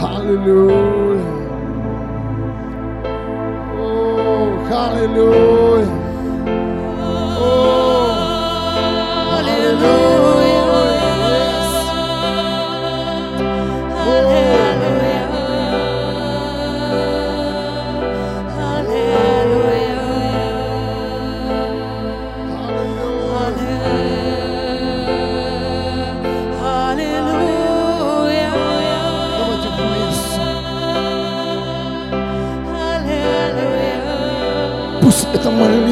Аллилуйя. 0.00 0.83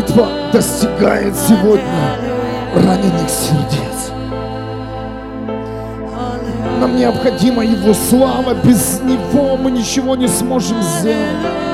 Молитва 0.03 0.29
достигает 0.53 1.35
сегодня 1.37 2.17
раненых 2.75 3.29
сердец. 3.29 4.11
Нам 6.81 6.97
необходима 6.97 7.65
Его 7.65 7.95
слава. 7.95 8.55
Без 8.55 9.01
Него 9.01 9.57
мы 9.57 9.71
ничего 9.71 10.17
не 10.17 10.29
сможем 10.29 10.83
сделать. 10.83 11.72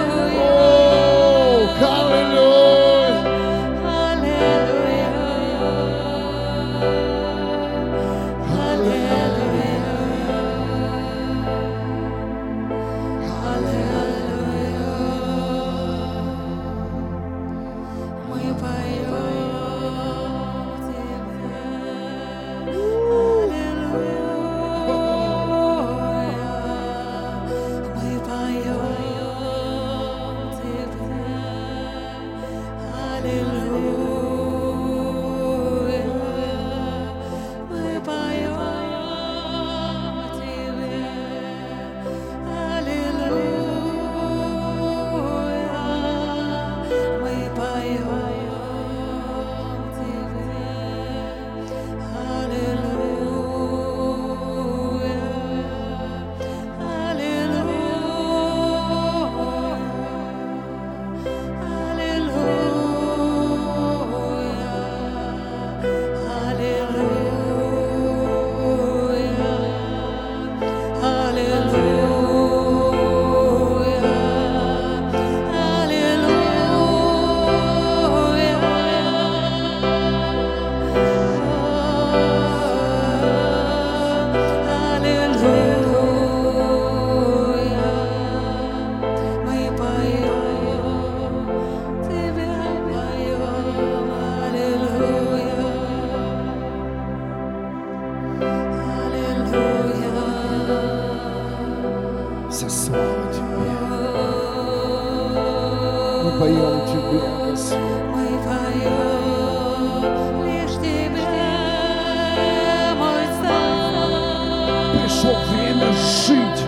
Жить 116.29 116.65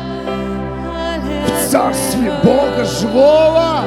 в 1.47 1.71
Царстве 1.71 2.33
Бога 2.43 2.85
живого. 2.85 3.85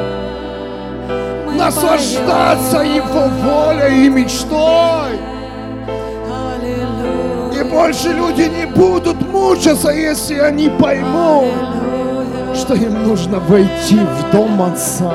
Наслаждаться. 1.57 2.80
Его 2.80 3.28
волей 3.43 4.05
и 4.05 4.09
мечтой. 4.09 5.19
И 7.59 7.63
больше 7.63 8.09
люди 8.09 8.43
не 8.43 8.65
будут 8.65 9.21
мучиться, 9.32 9.89
если 9.89 10.36
они 10.36 10.69
поймут, 10.69 11.53
что 12.55 12.74
им 12.76 13.07
нужно 13.07 13.39
войти 13.39 13.99
в 13.99 14.32
дом 14.32 14.61
Отца 14.61 15.13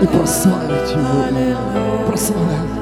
и 0.00 0.06
прославить 0.06 0.90
Его 0.90 1.28
имя. 1.30 2.81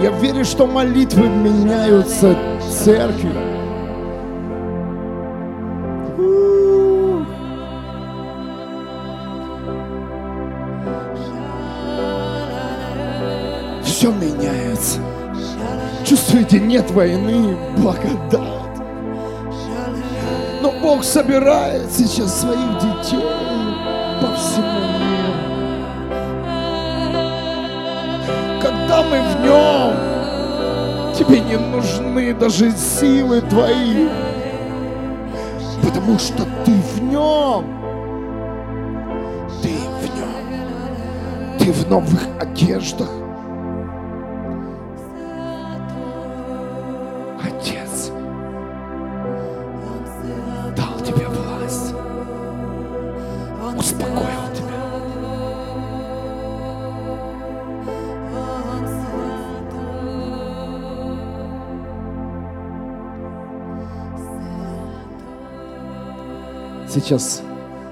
Я 0.00 0.10
верю, 0.10 0.44
что 0.44 0.66
молитвы 0.66 1.28
меняются 1.28 2.36
церкви. 2.70 3.32
Все 13.82 14.12
меняется. 14.12 15.00
Чувствуете, 16.06 16.60
нет 16.60 16.88
войны, 16.92 17.56
благодать. 17.76 18.78
Но 20.62 20.70
Бог 20.80 21.02
собирает 21.02 21.90
сейчас 21.90 22.40
своих 22.40 22.78
детей 22.78 23.20
по 24.20 24.32
всему 24.36 24.80
миру. 25.00 25.34
Когда 28.62 29.02
мы 29.02 29.20
в 29.20 29.40
нем, 29.42 29.77
не 31.48 31.56
нужны 31.56 32.34
даже 32.34 32.70
силы 32.72 33.40
твои, 33.40 34.08
потому 35.82 36.18
что 36.18 36.44
ты 36.64 36.72
в 36.72 37.02
нем. 37.02 37.64
Ты 39.62 39.70
в 39.70 40.14
нем. 40.14 41.58
Ты 41.58 41.72
в 41.72 41.88
новых 41.88 42.20
одеждах. 42.38 43.08
Сейчас 67.08 67.40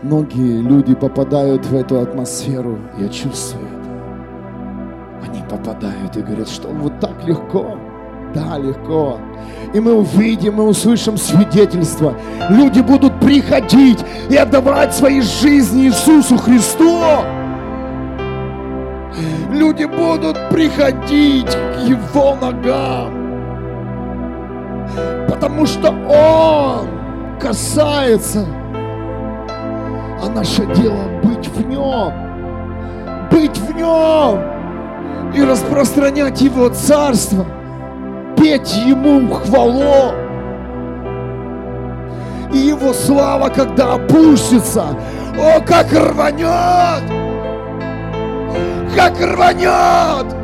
многие 0.03 0.61
люди 0.61 0.95
попадают 0.95 1.65
в 1.65 1.75
эту 1.75 2.03
атмосферу. 2.03 2.79
Я 2.99 3.09
чувствую 3.09 3.65
это. 3.67 5.31
Они 5.31 5.43
попадают 5.49 6.15
и 6.19 6.21
говорят, 6.21 6.51
что 6.51 6.69
вот 6.69 7.01
так 7.01 7.27
легко. 7.27 7.79
Да, 8.35 8.59
легко. 8.59 9.19
И 9.73 9.81
мы 9.81 9.95
увидим, 9.95 10.57
мы 10.57 10.65
услышим 10.65 11.17
свидетельство. 11.17 12.15
Люди 12.51 12.81
будут 12.81 13.19
приходить 13.19 14.05
и 14.29 14.37
отдавать 14.37 14.95
свои 14.95 15.23
жизни 15.23 15.87
Иисусу 15.87 16.37
Христу. 16.37 17.01
Люди 19.51 19.87
будут 19.87 20.37
приходить 20.51 21.49
к 21.49 21.89
Его 21.89 22.37
ногам. 22.39 23.15
Потому 25.27 25.65
что 25.65 25.89
Он 25.89 26.87
касается. 27.41 28.47
А 30.23 30.29
наше 30.29 30.67
дело 30.75 31.09
быть 31.23 31.47
в 31.49 31.67
Нем. 31.67 32.13
Быть 33.31 33.59
в 33.59 33.75
Нем. 33.75 34.43
И 35.35 35.43
распространять 35.43 36.41
Его 36.41 36.69
Царство. 36.71 37.47
Петь 38.37 38.75
Ему 38.77 39.33
хвалу. 39.35 40.15
И 42.53 42.59
Его 42.59 42.93
слава, 42.93 43.49
когда 43.49 43.95
опустится, 43.95 44.97
о, 45.39 45.61
как 45.61 45.93
рванет! 45.93 47.03
Как 48.95 49.21
рванет! 49.21 50.35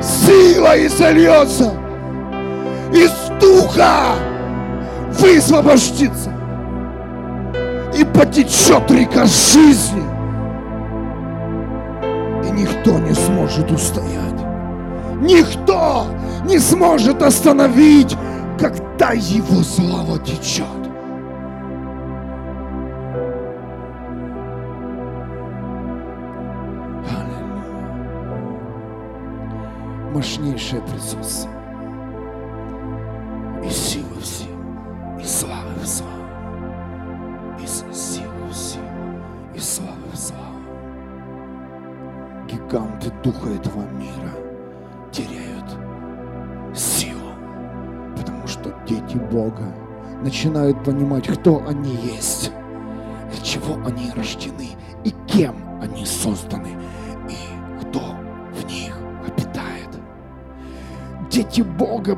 Сила 0.00 0.76
и 0.76 0.88
сольется! 0.88 1.72
Из 2.92 3.10
духа 3.40 4.14
высвобождится! 5.18 6.31
И 7.94 8.04
потечет 8.04 8.90
река 8.90 9.26
жизни! 9.26 10.02
И 12.46 12.50
никто 12.50 12.98
не 12.98 13.12
сможет 13.14 13.70
устоять. 13.70 14.32
Никто 15.20 16.06
не 16.44 16.58
сможет 16.58 17.22
остановить, 17.22 18.16
когда 18.58 19.12
его 19.12 19.62
слава 19.62 20.18
течет. 20.18 20.66
Аллилуйя. 27.08 27.62
Мощнейшее 30.12 30.82
присутствие. 30.82 31.52
И 33.64 33.70
силы 33.70 34.18
в 34.20 34.26
силу, 34.26 35.20
и 35.20 35.24
славы 35.24 35.61
Гиганты 42.72 43.12
духа 43.22 43.50
этого 43.50 43.82
мира 43.90 44.32
теряют 45.10 45.76
силу, 46.74 47.34
потому 48.16 48.46
что 48.46 48.74
дети 48.86 49.18
Бога 49.30 49.74
начинают 50.22 50.82
понимать, 50.82 51.28
кто 51.28 51.62
они 51.68 51.94
есть, 51.96 52.50
для 53.30 53.44
чего 53.44 53.74
они 53.84 54.10
рождены 54.16 54.70
и 55.04 55.10
кем 55.26 55.54
они 55.82 56.06
созданы, 56.06 56.70
и 57.28 57.82
кто 57.82 58.00
в 58.54 58.64
них 58.64 58.96
обитает. 59.26 59.90
Дети 61.30 61.60
Бога 61.60 62.16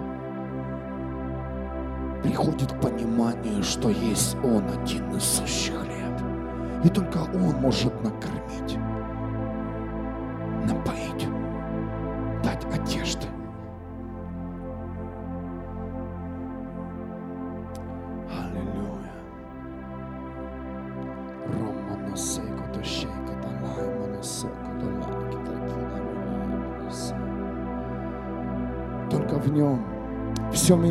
приходят 2.23 2.71
к 2.71 2.81
пониманию, 2.81 3.61
что 3.65 3.89
есть 3.89 4.37
Он 4.45 4.63
один 4.69 5.17
из 5.17 5.25
сущих 5.25 5.81
хлеб. 5.81 6.85
И 6.85 6.89
только 6.91 7.19
Он 7.35 7.57
может 7.61 7.93
накормить, 8.05 8.79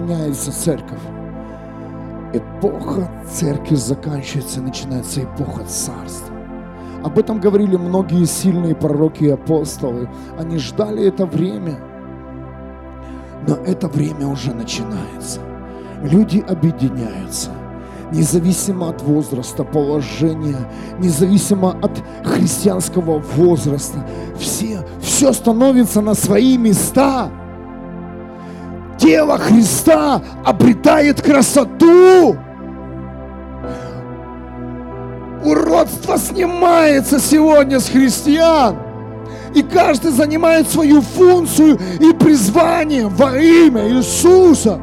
меняется, 0.04 0.52
церковь. 0.52 1.00
Эпоха 2.34 3.10
церкви 3.30 3.76
заканчивается, 3.76 4.62
начинается 4.62 5.24
эпоха 5.24 5.64
царства. 5.66 6.36
Об 7.04 7.20
этом 7.20 7.40
говорили 7.40 7.76
многие 7.76 8.26
сильные 8.26 8.76
пророки 8.76 9.26
и 9.26 9.30
апостолы. 9.30 10.10
Они 10.38 10.58
ждали 10.58 11.06
это 11.06 11.26
время. 11.26 11.78
Но 13.48 13.56
это 13.66 13.88
время 13.88 14.28
уже 14.28 14.54
начинается. 14.54 15.42
Люди 16.02 16.44
объединяются. 16.48 17.52
Независимо 18.12 18.90
от 18.90 19.02
возраста, 19.02 19.64
положения, 19.64 20.70
независимо 21.00 21.72
от 21.82 22.02
христианского 22.24 23.20
возраста. 23.20 24.06
Все, 24.38 24.80
все 25.02 25.34
становится 25.34 26.02
на 26.02 26.14
свои 26.14 26.58
места. 26.58 27.30
Тело 29.04 29.38
Христа 29.38 30.22
обретает 30.46 31.22
красоту. 31.22 32.38
Уродство 35.44 36.18
снимается 36.18 37.20
сегодня 37.20 37.82
с 37.82 37.90
христиан. 37.90 38.78
И 39.54 39.62
каждый 39.62 40.12
занимает 40.12 40.70
свою 40.70 41.02
функцию 41.02 41.78
и 42.00 42.14
призвание 42.14 43.10
во 43.10 43.38
имя 43.38 43.90
Иисуса. 43.90 44.80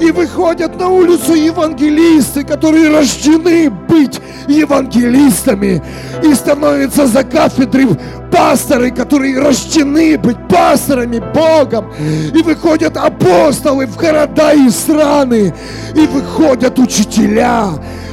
И 0.00 0.10
выходят 0.10 0.80
на 0.80 0.88
улицу 0.88 1.34
евангелисты, 1.34 2.42
которые 2.42 2.90
рождены 2.90 3.70
быть 3.70 4.20
евангелистами. 4.52 5.82
И 6.22 6.34
становятся 6.34 7.06
за 7.06 7.24
кафедрой 7.24 7.88
пасторы, 8.30 8.90
которые 8.90 9.40
рождены 9.40 10.18
быть 10.18 10.36
пасторами 10.48 11.22
Богом. 11.34 11.92
И 12.34 12.42
выходят 12.42 12.96
апостолы 12.96 13.86
в 13.86 13.96
города 13.96 14.52
и 14.52 14.68
страны. 14.70 15.54
И 15.94 16.06
выходят 16.06 16.78
учителя 16.78 17.70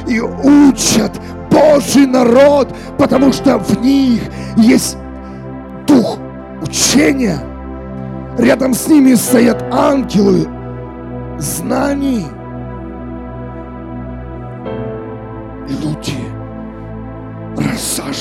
и 0.08 0.20
учат 0.20 1.12
Божий 1.50 2.06
народ, 2.06 2.74
потому 2.98 3.32
что 3.32 3.58
в 3.58 3.80
них 3.82 4.22
есть 4.56 4.96
дух 5.86 6.18
учения. 6.62 7.40
Рядом 8.38 8.74
с 8.74 8.86
ними 8.86 9.14
стоят 9.14 9.62
ангелы 9.70 10.48
знаний. 11.38 12.26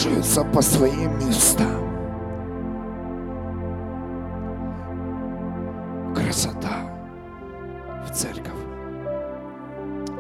Рассаживаются 0.08 0.44
по 0.44 0.62
своим 0.62 1.20
местам. 1.20 1.68
Красота 6.16 6.78
в 8.06 8.12
церковь 8.12 8.54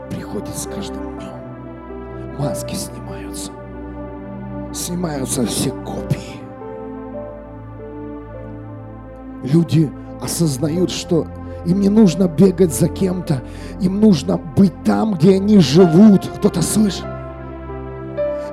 приходит 0.09 0.55
с 0.55 0.67
каждым 0.67 1.17
днем. 1.17 2.37
Маски 2.39 2.75
снимаются. 2.75 3.51
Снимаются 4.73 5.45
все 5.45 5.71
копии. 5.71 6.37
Люди 9.43 9.91
осознают, 10.21 10.91
что 10.91 11.27
им 11.65 11.79
не 11.79 11.89
нужно 11.89 12.27
бегать 12.27 12.73
за 12.73 12.89
кем-то, 12.89 13.41
им 13.81 13.99
нужно 13.99 14.37
быть 14.37 14.83
там, 14.83 15.13
где 15.13 15.35
они 15.35 15.59
живут. 15.59 16.27
Кто-то 16.37 16.61
слышит? 16.61 17.05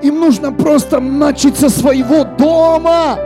Им 0.05 0.21
нужно 0.21 0.53
просто 0.53 1.01
начать 1.01 1.57
со 1.57 1.71
своего 1.71 2.25
дома. 2.25 3.19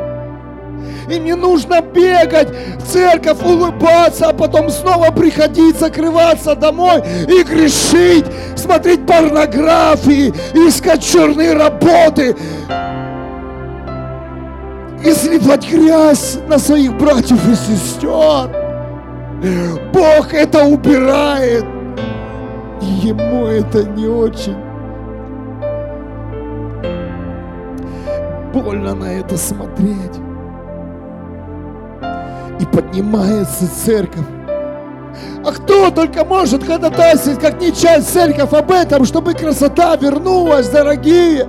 Им 1.11 1.25
не 1.25 1.35
нужно 1.35 1.81
бегать 1.81 2.51
в 2.79 2.93
церковь, 2.93 3.43
улыбаться, 3.45 4.29
а 4.29 4.33
потом 4.33 4.71
снова 4.71 5.11
приходить, 5.11 5.77
закрываться 5.77 6.55
домой 6.55 7.03
и 7.27 7.43
грешить, 7.43 8.27
смотреть 8.55 9.05
порнографии, 9.05 10.33
искать 10.55 11.05
черные 11.05 11.55
работы 11.55 12.37
и 15.05 15.11
сливать 15.11 15.69
грязь 15.69 16.39
на 16.47 16.61
своих 16.61 16.97
братьев 16.97 17.41
и 17.49 17.57
сестер. 17.57 18.55
Бог 19.93 20.33
это 20.33 20.63
убирает. 20.65 21.65
Ему 22.81 23.47
это 23.47 23.83
не 23.83 24.07
очень. 24.07 24.68
Больно 28.53 28.95
на 28.95 29.13
это 29.13 29.37
смотреть. 29.37 30.17
И 32.61 32.67
поднимается 32.67 33.69
церковь. 33.85 34.25
А 35.45 35.53
кто 35.53 35.91
только 35.91 36.25
может 36.25 36.65
ходатайствовать, 36.65 37.41
как 37.41 37.61
не 37.61 37.73
часть 37.73 38.11
церковь 38.11 38.53
об 38.53 38.71
этом, 38.71 39.05
чтобы 39.05 39.35
красота 39.35 39.97
вернулась, 39.97 40.69
дорогие? 40.69 41.47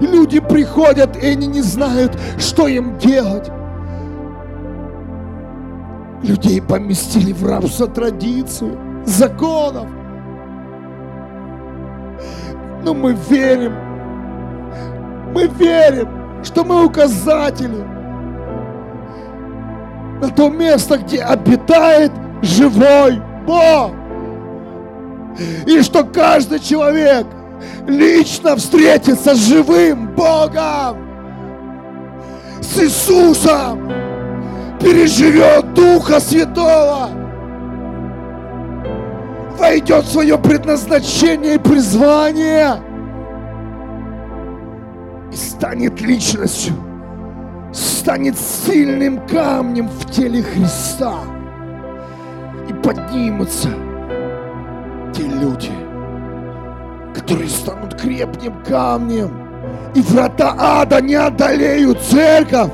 Люди 0.00 0.40
приходят, 0.40 1.16
и 1.16 1.26
они 1.26 1.46
не 1.46 1.62
знают, 1.62 2.18
что 2.38 2.66
им 2.66 2.98
делать. 2.98 3.50
Людей 6.22 6.60
поместили 6.60 7.32
в 7.32 7.46
рабство 7.46 7.86
традицию, 7.86 8.78
законов. 9.04 9.86
Но 12.84 12.92
мы 12.92 13.14
верим, 13.30 13.72
мы 15.32 15.46
верим, 15.46 16.44
что 16.44 16.64
мы 16.64 16.84
указатели. 16.84 17.82
На 20.20 20.28
то 20.28 20.50
место, 20.50 20.98
где 20.98 21.22
обитает 21.22 22.12
живой 22.42 23.22
Бог. 23.46 23.92
И 25.66 25.80
что 25.80 26.04
каждый 26.04 26.60
человек 26.60 27.26
лично 27.88 28.56
встретится 28.56 29.34
с 29.34 29.38
живым 29.38 30.14
Богом, 30.14 30.98
с 32.60 32.78
Иисусом, 32.78 33.90
переживет 34.78 35.72
Духа 35.72 36.20
Святого, 36.20 37.08
войдет 39.58 40.04
в 40.04 40.12
свое 40.12 40.38
предназначение 40.38 41.54
и 41.54 41.58
призвание 41.58 42.80
и 45.32 45.36
станет 45.36 46.00
личностью, 46.00 46.74
станет 47.72 48.38
сильным 48.38 49.26
камнем 49.26 49.88
в 49.88 50.10
теле 50.10 50.42
Христа. 50.42 51.14
И 52.68 52.72
поднимутся 52.72 53.68
те 55.12 55.22
люди, 55.22 55.72
которые 57.14 57.48
станут 57.48 58.00
крепким 58.00 58.54
камнем, 58.64 59.30
и 59.94 60.00
врата 60.02 60.54
ада 60.58 61.00
не 61.00 61.14
одолеют 61.14 62.00
церковь. 62.00 62.70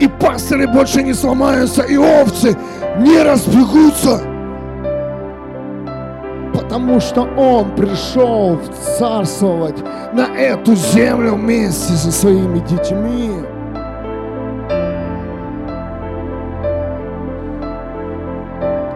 И 0.00 0.08
пасторы 0.08 0.66
больше 0.66 1.02
не 1.02 1.12
сломаются, 1.12 1.82
и 1.82 1.96
овцы 1.98 2.56
не 2.98 3.22
разбегутся. 3.22 4.22
Потому 6.54 7.00
что 7.00 7.28
Он 7.36 7.74
пришел 7.76 8.58
царствовать 8.98 9.76
на 10.14 10.26
эту 10.34 10.74
землю 10.74 11.34
вместе 11.34 11.92
со 11.92 12.10
своими 12.10 12.60
детьми. 12.60 13.30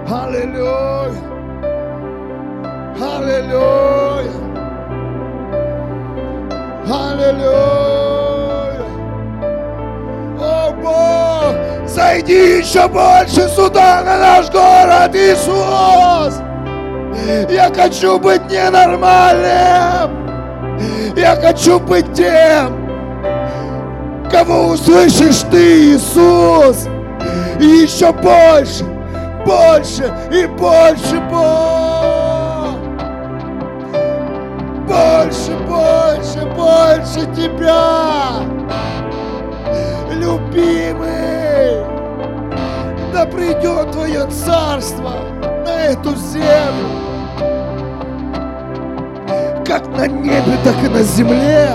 Аллилуйя! 0.09 1.13
Аллилуйя! 2.99 4.33
Аллилуйя! 6.87 7.94
Зайди 11.95 12.59
еще 12.59 12.89
больше 12.89 13.49
сюда, 13.49 14.03
на 14.05 14.19
наш 14.19 14.51
город, 14.51 15.15
Иисус! 15.15 16.41
Я 17.49 17.71
хочу 17.75 18.19
быть 18.19 18.51
ненормальным! 18.51 20.11
Я 21.17 21.37
хочу 21.37 21.79
быть 21.79 22.13
тем, 22.13 22.91
кого 24.31 24.71
услышишь 24.71 25.43
ты, 25.51 25.95
Иисус! 25.95 26.89
И 27.61 27.65
еще 27.65 28.13
больше, 28.13 28.85
больше 29.47 30.13
и 30.33 30.47
больше, 30.47 31.21
Бог! 31.31 32.75
Больше, 34.89 35.53
больше, 35.69 36.45
больше 36.57 37.27
Тебя! 37.35 38.43
Любимый! 40.11 41.44
Да 43.13 43.27
придет 43.27 43.93
Твое 43.93 44.27
Царство 44.27 45.13
на 45.65 45.85
эту 45.85 46.15
землю! 46.17 46.89
Как 49.67 49.87
на 49.89 50.07
небе, 50.07 50.59
так 50.63 50.77
и 50.85 50.89
на 50.89 51.03
земле! 51.03 51.71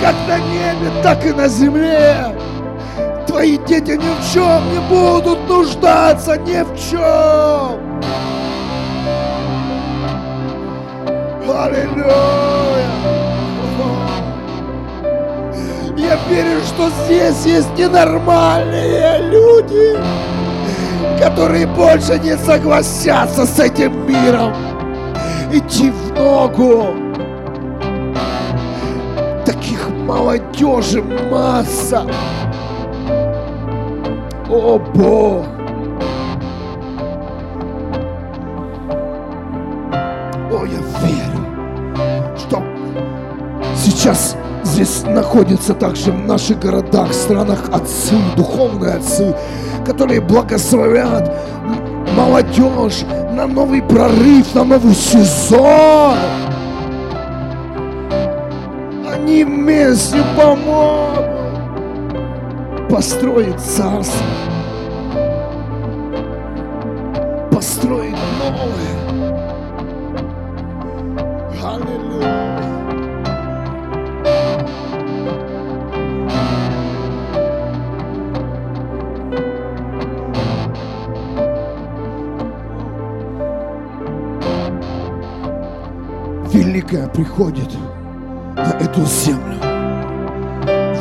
Как 0.00 0.14
на 0.28 0.38
небе, 0.38 1.02
так 1.02 1.24
и 1.24 1.32
на 1.32 1.48
земле! 1.48 2.34
Твои 3.26 3.58
дети 3.58 3.92
ни 3.92 3.98
в 3.98 4.32
чем 4.32 4.62
не 4.72 4.78
будут 4.88 5.48
нуждаться, 5.48 6.36
ни 6.38 6.62
в 6.62 6.76
чем! 6.78 7.80
Аллилуйя! 11.46 12.83
Я 16.04 16.18
верю, 16.28 16.60
что 16.66 16.90
здесь 17.04 17.46
есть 17.46 17.78
ненормальные 17.78 19.30
люди, 19.30 19.98
которые 21.18 21.66
больше 21.66 22.18
не 22.18 22.36
согласятся 22.36 23.46
с 23.46 23.58
этим 23.58 24.06
миром. 24.06 24.54
Идти 25.50 25.90
в 25.90 26.12
ногу. 26.12 26.88
Таких 29.46 29.88
молодежи 29.88 31.02
масса. 31.30 32.06
О 34.50 34.78
Бог! 34.78 35.46
О, 40.52 40.64
я 40.66 40.80
верю, 41.00 42.36
что 42.36 42.62
сейчас 43.74 44.36
здесь 44.64 45.02
находятся 45.04 45.74
также 45.74 46.10
в 46.12 46.26
наших 46.26 46.58
городах, 46.58 47.12
странах 47.12 47.68
отцы, 47.72 48.14
духовные 48.36 48.94
отцы, 48.94 49.34
которые 49.86 50.20
благословят 50.20 51.30
молодежь 52.16 53.04
на 53.32 53.46
новый 53.46 53.82
прорыв, 53.82 54.54
на 54.54 54.64
новый 54.64 54.94
сезон. 54.94 56.16
Они 59.12 59.44
вместе 59.44 60.18
помогут 60.36 61.24
построить 62.88 63.60
царство, 63.60 64.26
Великое 86.94 87.08
приходит 87.08 87.70
на 88.54 88.70
эту 88.78 89.04
землю. 89.04 89.56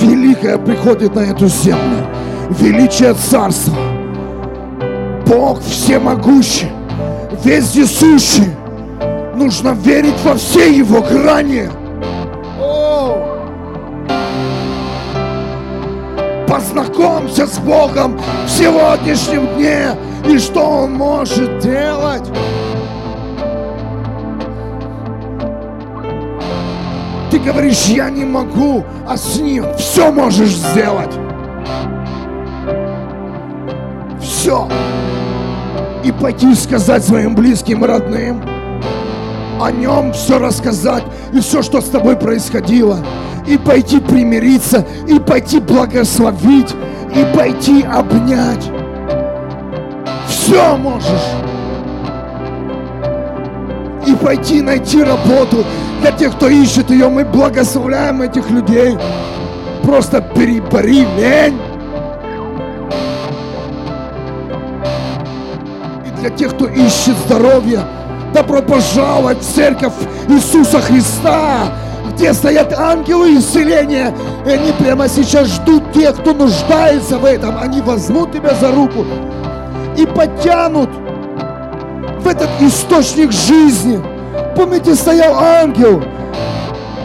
Великое 0.01 0.57
приходит 0.57 1.13
на 1.13 1.19
эту 1.19 1.47
землю. 1.47 2.07
Величие 2.49 3.13
царства. 3.13 3.77
Бог 5.27 5.61
всемогущий, 5.61 6.71
вездесущий. 7.43 8.51
Нужно 9.35 9.69
верить 9.69 10.19
во 10.23 10.33
все 10.33 10.75
его 10.75 10.99
грани. 11.01 11.69
Познакомься 16.47 17.45
с 17.45 17.59
Богом 17.59 18.19
в 18.47 18.49
сегодняшнем 18.49 19.45
дне 19.55 19.95
и 20.27 20.39
что 20.39 20.61
Он 20.61 20.93
может 20.93 21.59
делать. 21.59 22.27
Говоришь, 27.43 27.85
я 27.85 28.09
не 28.09 28.25
могу, 28.25 28.83
а 29.07 29.17
с 29.17 29.39
Ним 29.39 29.65
все 29.77 30.11
можешь 30.11 30.55
сделать. 30.55 31.11
Все. 34.21 34.67
И 36.03 36.11
пойти 36.11 36.53
сказать 36.55 37.03
своим 37.03 37.35
близким 37.35 37.83
родным, 37.83 38.43
о 39.61 39.71
нем 39.71 40.11
все 40.11 40.39
рассказать 40.39 41.03
и 41.31 41.39
все, 41.39 41.61
что 41.61 41.79
с 41.79 41.85
тобой 41.85 42.17
происходило. 42.17 42.99
И 43.47 43.57
пойти 43.57 43.99
примириться, 43.99 44.85
и 45.07 45.19
пойти 45.19 45.59
благословить, 45.59 46.73
и 47.15 47.25
пойти 47.35 47.83
обнять. 47.83 48.69
Все 50.27 50.77
можешь. 50.77 51.07
И 54.07 54.15
пойти 54.15 54.61
найти 54.61 55.03
работу 55.03 55.65
для 56.03 56.11
тех, 56.11 56.35
кто 56.35 56.49
ищет 56.49 56.89
ее. 56.89 57.07
Мы 57.07 57.23
благословляем 57.23 58.21
этих 58.21 58.49
людей. 58.51 58.97
просто 59.83 60.21
перебори 60.21 61.05
лень. 61.17 61.59
И 66.05 66.19
для 66.19 66.29
тех, 66.29 66.53
кто 66.55 66.67
ищет 66.67 67.15
здоровья, 67.25 67.85
добро 68.33 68.61
пожаловать 68.61 69.39
в 69.39 69.55
церковь 69.55 69.93
Иисуса 70.27 70.79
Христа, 70.81 71.73
где 72.13 72.33
стоят 72.33 72.73
ангелы 72.77 73.37
исцеления. 73.37 74.13
И 74.45 74.49
они 74.49 74.73
прямо 74.73 75.07
сейчас 75.07 75.47
ждут 75.47 75.93
тех, 75.93 76.17
кто 76.17 76.33
нуждается 76.33 77.17
в 77.17 77.23
этом. 77.25 77.57
Они 77.57 77.81
возьмут 77.81 78.33
тебя 78.33 78.53
за 78.55 78.71
руку 78.71 79.05
и 79.97 80.05
потянут 80.05 80.89
в 82.19 82.27
этот 82.27 82.49
источник 82.61 83.31
жизни. 83.31 84.12
Помните, 84.55 84.95
стоял 84.95 85.35
ангел. 85.39 86.03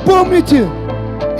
Помните? 0.04 0.68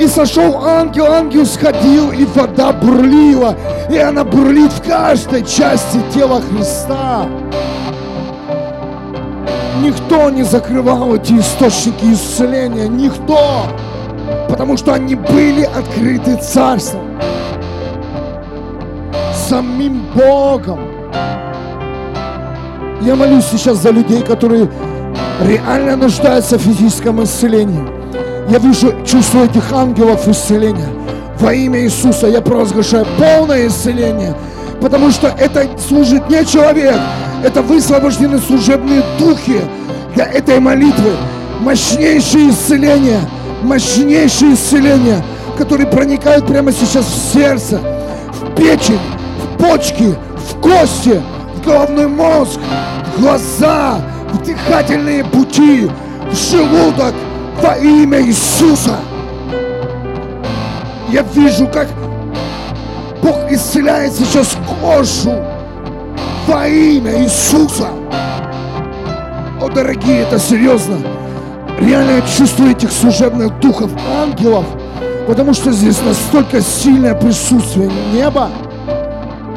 И 0.01 0.07
сошел 0.07 0.65
ангел, 0.65 1.07
ангел 1.07 1.45
сходил, 1.45 2.13
и 2.13 2.25
вода 2.25 2.73
бурлила. 2.73 3.57
И 3.91 3.99
она 3.99 4.25
бурлит 4.25 4.73
в 4.73 4.87
каждой 4.87 5.45
части 5.45 6.01
тела 6.15 6.41
Христа. 6.41 7.27
Никто 9.83 10.31
не 10.31 10.45
закрывал 10.45 11.15
эти 11.15 11.35
источники 11.35 12.13
исцеления. 12.13 12.89
Никто. 12.89 13.67
Потому 14.49 14.77
что 14.77 14.95
они 14.95 15.15
были 15.15 15.63
открыты 15.63 16.37
Царством. 16.37 17.19
Самим 19.33 20.07
Богом. 20.15 20.81
Я 23.01 23.15
молюсь 23.15 23.45
сейчас 23.47 23.79
за 23.79 23.91
людей, 23.91 24.23
которые 24.23 24.69
реально 25.43 25.97
нуждаются 25.97 26.59
в 26.59 26.63
физическом 26.63 27.23
исцелении. 27.23 27.87
Я 28.49 28.59
вижу, 28.59 28.95
чувствую 29.05 29.45
этих 29.47 29.73
ангелов 29.73 30.27
исцеления. 30.27 30.89
Во 31.39 31.53
имя 31.53 31.81
Иисуса 31.85 32.27
я 32.27 32.41
провозглашаю 32.41 33.07
полное 33.19 33.67
исцеление. 33.67 34.35
Потому 34.81 35.11
что 35.11 35.29
это 35.39 35.69
служит 35.79 36.29
не 36.31 36.45
человек, 36.45 36.97
это 37.45 37.63
высвобождены 37.63 38.39
служебные 38.39 39.03
духи 39.19 39.61
для 40.15 40.25
этой 40.25 40.61
молитвы. 40.61 41.13
Мощнейшее 41.61 42.51
исцеление, 42.51 43.21
мощнейшее 43.63 44.55
исцеление, 44.55 45.23
которые 45.57 45.89
проникают 45.89 46.47
прямо 46.47 46.73
сейчас 46.73 47.05
в 47.07 47.33
сердце, 47.35 47.81
в 48.33 48.55
печень, 48.55 49.01
в 49.43 49.63
почки, 49.63 50.15
в 50.37 50.61
кости, 50.61 51.21
в 51.57 51.65
головной 51.67 52.07
мозг, 52.07 52.61
в 53.17 53.21
глаза, 53.21 54.01
дыхательные 54.45 55.25
пути, 55.25 55.91
в 56.31 56.35
желудок 56.35 57.15
во 57.63 57.77
имя 57.77 58.21
Иисуса. 58.23 58.97
Я 61.09 61.23
вижу, 61.23 61.67
как 61.67 61.89
Бог 63.23 63.51
исцеляет 63.51 64.13
сейчас 64.13 64.57
кожу 64.81 65.35
во 66.47 66.69
имя 66.69 67.23
Иисуса. 67.23 67.89
О, 69.61 69.69
дорогие, 69.69 70.21
это 70.21 70.39
серьезно. 70.39 70.99
Реально 71.81 72.11
я 72.17 72.23
чувствую 72.23 72.73
этих 72.73 72.93
служебных 72.93 73.59
духов, 73.61 73.91
ангелов, 74.21 74.67
потому 75.27 75.55
что 75.55 75.73
здесь 75.73 76.01
настолько 76.03 76.61
сильное 76.61 77.15
присутствие 77.15 77.91
неба. 78.13 78.51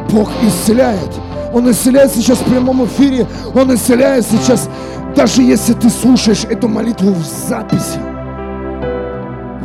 Бог 0.10 0.30
исцеляет. 0.44 1.10
Он 1.54 1.70
исцеляет 1.70 2.12
сейчас 2.12 2.40
в 2.40 2.50
прямом 2.50 2.86
эфире. 2.86 3.28
Он 3.54 3.74
исцеляет 3.74 4.26
сейчас, 4.26 4.70
даже 5.16 5.42
если 5.42 5.74
ты 5.74 5.90
слушаешь 5.90 6.46
эту 6.46 6.68
молитву 6.68 7.12
в 7.12 7.26
записи. 7.26 8.00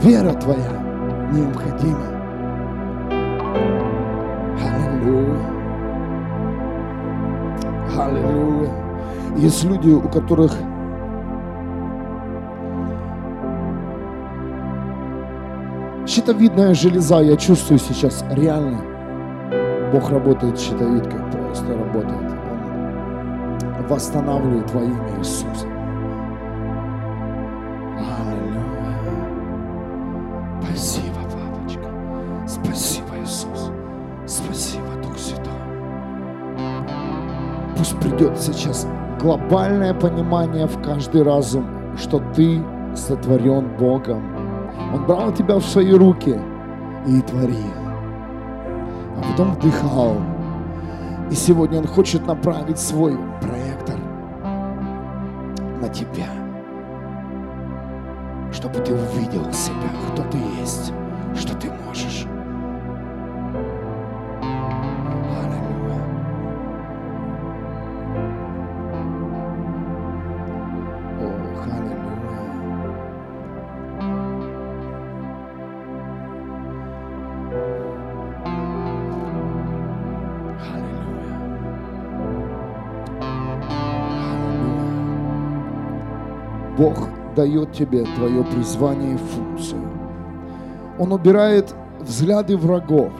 Вера 0.02 0.32
твоя 0.34 0.72
необходима. 1.32 2.06
Аллилуйя. 4.60 5.56
Аллилуйя. 7.98 8.70
Есть 9.36 9.64
люди, 9.64 9.90
у 9.90 10.08
которых 10.08 10.52
щитовидная 16.06 16.74
железа, 16.74 17.20
я 17.20 17.36
чувствую 17.36 17.78
сейчас 17.78 18.24
реально. 18.30 18.80
Бог 19.92 20.10
работает 20.10 20.58
щитовидкой, 20.58 21.20
просто 21.56 21.78
работает. 21.78 22.32
Он 23.78 23.86
восстанавливает 23.88 24.70
во 24.72 24.82
имя 24.82 25.18
Иисуса. 25.18 25.66
Спасибо, 30.62 31.20
папочка. 31.32 31.88
Спасибо, 32.46 33.06
Иисус. 33.22 33.70
Спасибо, 34.26 34.86
Дух 35.02 35.16
Святой. 35.16 35.52
Пусть 37.76 37.98
придет 38.00 38.38
сейчас 38.38 38.86
глобальное 39.20 39.94
понимание 39.94 40.66
в 40.66 40.82
каждый 40.82 41.22
разум, 41.22 41.66
что 41.96 42.20
ты 42.34 42.62
сотворен 42.94 43.68
Богом. 43.78 44.22
Он 44.92 45.06
брал 45.06 45.32
тебя 45.32 45.56
в 45.56 45.64
свои 45.64 45.92
руки 45.92 46.38
и 47.06 47.20
творил, 47.22 47.72
а 49.16 49.22
потом 49.30 49.52
вдыхал. 49.54 50.16
И 51.30 51.34
сегодня 51.34 51.78
Он 51.78 51.86
хочет 51.86 52.26
направить 52.26 52.78
свой 52.78 53.18
проектор 53.40 53.98
на 55.80 55.88
тебя, 55.88 56.28
чтобы 58.52 58.78
ты 58.80 58.94
увидел 58.94 59.52
себя, 59.52 59.90
кто 60.12 60.22
ты 60.24 60.38
есть, 60.60 60.92
Бог 86.86 87.08
дает 87.34 87.72
тебе 87.72 88.04
твое 88.04 88.44
призвание 88.44 89.14
и 89.14 89.18
функцию. 89.18 89.80
Он 91.00 91.12
убирает 91.12 91.74
взгляды 91.98 92.56
врагов. 92.56 93.12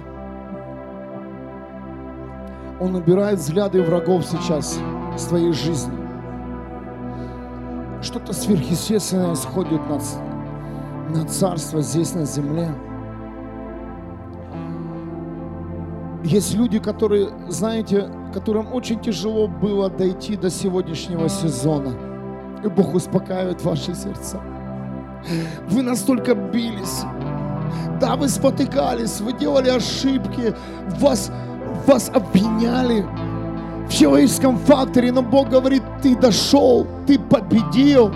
Он 2.81 2.95
убирает 2.95 3.41
взгляды 3.41 3.83
врагов 3.83 4.25
сейчас 4.25 4.79
с 5.17 5.25
твоей 5.25 5.53
жизни. 5.53 5.93
Что-то 8.03 8.33
сверхъестественное 8.33 9.35
сходит 9.35 9.81
на, 9.89 9.99
на 11.13 11.27
царство 11.27 11.83
здесь, 11.83 12.15
на 12.15 12.25
земле. 12.25 12.69
Есть 16.23 16.55
люди, 16.55 16.79
которые, 16.79 17.31
знаете, 17.49 18.09
которым 18.33 18.73
очень 18.73 19.01
тяжело 19.01 19.49
было 19.49 19.91
дойти 19.91 20.37
до 20.37 20.51
сегодняшнего 20.51 21.29
сезона. 21.29 22.16
И 22.65 22.69
Бог 22.69 22.95
успокаивает 22.95 23.63
ваши 23.63 23.95
сердца. 23.95 24.41
Вы 25.69 25.83
настолько 25.83 26.35
бились. 26.35 27.03
Да, 28.01 28.17
вы 28.17 28.29
спотыкались, 28.29 29.21
вы 29.21 29.33
делали 29.33 29.71
ошибки, 29.71 30.55
вас, 31.01 31.31
вас 31.87 32.11
обвиняли 32.15 33.05
в 33.89 33.93
человеческом 33.93 34.59
факторе, 34.59 35.13
но 35.13 35.23
Бог 35.23 35.49
говорит, 35.49 35.83
ты 36.03 36.15
дошел, 36.17 36.87
ты 37.07 37.19
победил. 37.19 38.13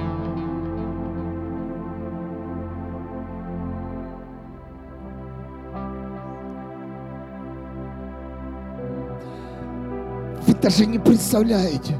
Вы 10.46 10.54
даже 10.54 10.86
не 10.86 10.98
представляете, 10.98 11.96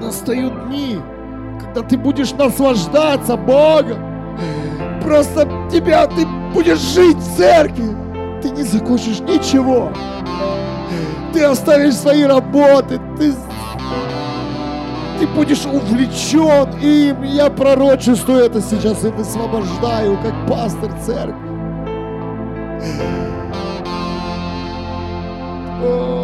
настают 0.00 0.68
дни, 0.68 0.98
когда 1.76 1.88
ты 1.90 1.98
будешь 1.98 2.32
наслаждаться 2.32 3.36
Богом. 3.36 3.98
Просто 5.02 5.46
тебя, 5.70 6.06
ты 6.06 6.26
будешь 6.54 6.78
жить 6.78 7.18
в 7.18 7.36
церкви. 7.36 7.94
Ты 8.40 8.50
не 8.50 8.62
закончишь 8.62 9.20
ничего. 9.20 9.92
Ты 11.34 11.44
оставишь 11.44 11.96
свои 11.96 12.22
работы. 12.22 12.98
Ты, 13.18 13.34
ты 15.20 15.26
будешь 15.34 15.66
увлечен 15.66 16.78
им. 16.80 17.22
Я 17.22 17.50
пророчествую 17.50 18.44
это 18.44 18.62
сейчас 18.62 19.04
и 19.04 19.08
высвобождаю, 19.08 20.18
как 20.22 20.32
пастор 20.48 20.90
церкви. 21.04 21.36
О, 25.82 26.15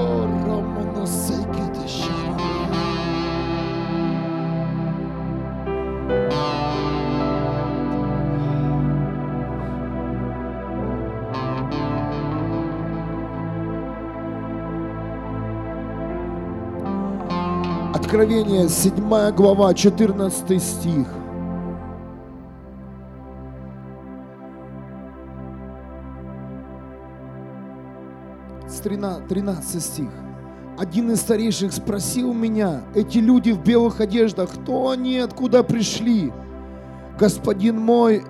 Откровение, 18.13 18.69
7 18.69 19.31
глава, 19.35 19.73
14 19.73 20.63
стих. 20.63 21.07
С 28.69 28.81
13, 28.81 29.29
13 29.29 29.83
стих. 29.83 30.11
Один 30.79 31.13
из 31.13 31.21
старейших 31.23 31.73
спросил 31.73 32.35
меня, 32.35 32.83
эти 32.95 33.17
люди 33.17 33.53
в 33.53 33.63
белых 33.63 33.99
одеждах, 34.03 34.51
кто 34.51 34.91
они, 34.91 35.17
откуда 35.17 35.63
пришли? 35.63 36.35
Господин 37.19 37.81
мой, 37.81 38.25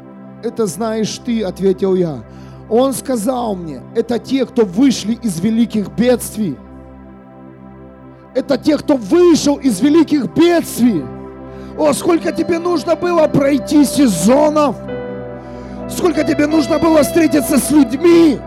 это 0.45 0.67
знаешь 0.67 1.19
ты, 1.27 1.43
ответил 1.43 1.97
я. 1.97 2.23
Он 2.71 2.93
сказал 2.93 3.57
мне, 3.57 3.81
это 3.97 4.21
те, 4.21 4.47
кто 4.47 4.65
вышли 4.65 5.15
из 5.15 5.41
великих 5.41 5.89
бедствий. 5.97 6.57
Это 8.35 8.57
те, 8.57 8.79
кто 8.79 8.97
вышел 8.97 9.57
из 9.57 9.81
великих 9.81 10.27
бедствий. 10.35 11.05
О, 11.79 11.93
сколько 11.93 12.33
тебе 12.33 12.59
нужно 12.59 12.97
было 12.97 13.29
пройти 13.29 13.85
сезонов. 13.85 14.77
Сколько 15.91 16.25
тебе 16.25 16.47
нужно 16.47 16.79
было 16.79 17.03
встретиться 17.03 17.59
с 17.59 17.71
людьми. 17.71 18.39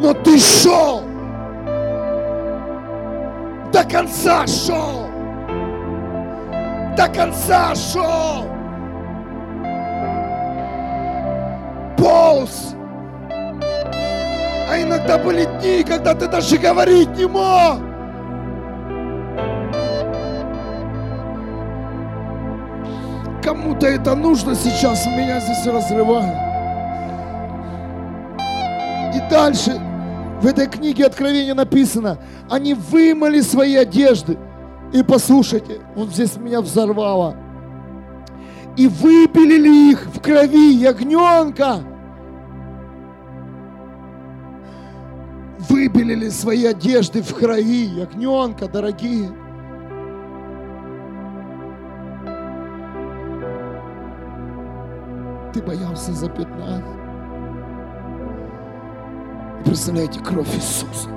Но 0.00 0.14
ты 0.14 0.38
шел. 0.38 1.02
До 3.72 3.82
конца 3.84 4.46
шел. 4.46 5.08
До 6.96 7.08
конца 7.08 7.74
шел. 7.74 8.44
Полз. 11.96 12.74
А 14.70 14.80
иногда 14.80 15.18
были 15.18 15.48
дни, 15.58 15.82
когда 15.82 16.14
ты 16.14 16.28
даже 16.28 16.58
говорить 16.58 17.16
не 17.16 17.26
мог. 17.26 17.93
Кому-то 23.64 23.86
это 23.86 24.14
нужно 24.14 24.54
сейчас, 24.54 25.06
меня 25.06 25.40
здесь 25.40 25.66
разрывает. 25.66 26.36
И 29.14 29.30
дальше 29.30 29.80
в 30.42 30.46
этой 30.46 30.66
книге 30.66 31.06
Откровения 31.06 31.54
написано, 31.54 32.18
они 32.50 32.74
вымыли 32.74 33.40
свои 33.40 33.76
одежды. 33.76 34.36
И 34.92 35.02
послушайте, 35.02 35.80
вот 35.94 36.10
здесь 36.10 36.36
меня 36.36 36.60
взорвало. 36.60 37.36
И 38.76 38.86
выпилили 38.86 39.92
их 39.92 40.08
в 40.08 40.20
крови 40.20 40.74
ягненка. 40.74 41.78
Выпилили 45.70 46.28
свои 46.28 46.66
одежды 46.66 47.22
в 47.22 47.34
крови 47.34 47.86
ягненка, 47.86 48.68
дорогие. 48.68 49.32
Ты 55.54 55.62
боялся 55.62 56.12
запятнать. 56.12 56.82
Представляете, 59.64 60.18
кровь 60.18 60.52
Иисуса. 60.56 61.08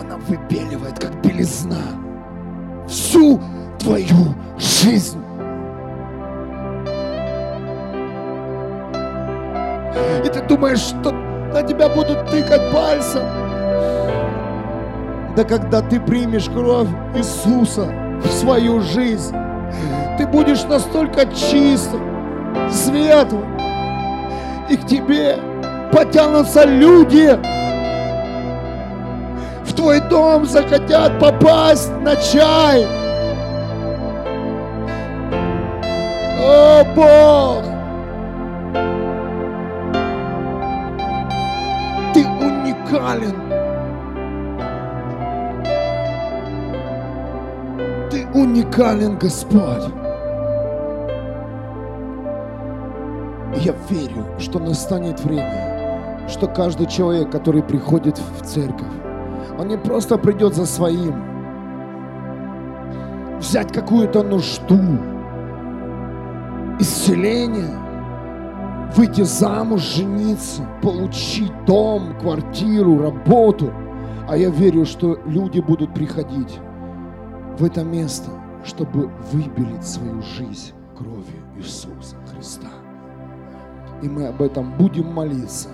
Она 0.00 0.16
выбеливает, 0.26 0.98
как 0.98 1.20
белизна, 1.20 1.82
всю 2.88 3.38
твою 3.78 4.34
жизнь. 4.56 5.22
И 10.24 10.28
ты 10.30 10.42
думаешь, 10.48 10.78
что 10.78 11.10
на 11.12 11.62
тебя 11.62 11.90
будут 11.90 12.30
тыкать 12.30 12.72
пальцем. 12.72 13.22
Да 15.36 15.44
когда 15.44 15.82
ты 15.82 16.00
примешь 16.00 16.48
кровь 16.48 16.88
Иисуса 17.14 17.86
в 18.24 18.28
свою 18.28 18.80
жизнь, 18.80 19.36
ты 20.16 20.26
будешь 20.26 20.64
настолько 20.64 21.26
чистым, 21.26 22.15
светлым, 22.70 23.56
и 24.68 24.76
к 24.76 24.86
тебе 24.86 25.38
потянутся 25.92 26.64
люди. 26.64 27.38
В 29.64 29.72
твой 29.74 30.00
дом 30.00 30.44
захотят 30.46 31.18
попасть 31.18 31.90
на 32.00 32.16
чай. 32.16 32.86
О, 36.38 36.84
Бог! 36.94 37.64
Ты 42.14 42.24
уникален. 42.26 43.34
Ты 48.10 48.26
уникален, 48.34 49.18
Господь. 49.18 50.05
Я 53.56 53.74
верю, 53.88 54.26
что 54.38 54.58
настанет 54.58 55.24
время, 55.24 56.28
что 56.28 56.46
каждый 56.46 56.86
человек, 56.86 57.30
который 57.30 57.62
приходит 57.62 58.18
в 58.18 58.44
церковь, 58.44 58.92
он 59.58 59.68
не 59.68 59.78
просто 59.78 60.18
придет 60.18 60.54
за 60.54 60.66
своим, 60.66 61.14
взять 63.38 63.72
какую-то 63.72 64.22
нужду, 64.22 64.78
исцеление, 66.78 67.74
выйти 68.94 69.22
замуж, 69.22 69.82
жениться, 69.82 70.62
получить 70.82 71.52
дом, 71.64 72.18
квартиру, 72.20 72.98
работу. 73.00 73.72
А 74.28 74.36
я 74.36 74.50
верю, 74.50 74.84
что 74.84 75.18
люди 75.26 75.60
будут 75.60 75.94
приходить 75.94 76.58
в 77.58 77.64
это 77.64 77.84
место, 77.84 78.30
чтобы 78.64 79.10
выбелить 79.32 79.84
свою 79.84 80.20
жизнь 80.22 80.72
кровью 80.96 81.42
Иисуса. 81.56 81.95
И 84.02 84.08
мы 84.08 84.26
об 84.26 84.42
этом 84.42 84.76
будем 84.76 85.12
молиться. 85.12 85.68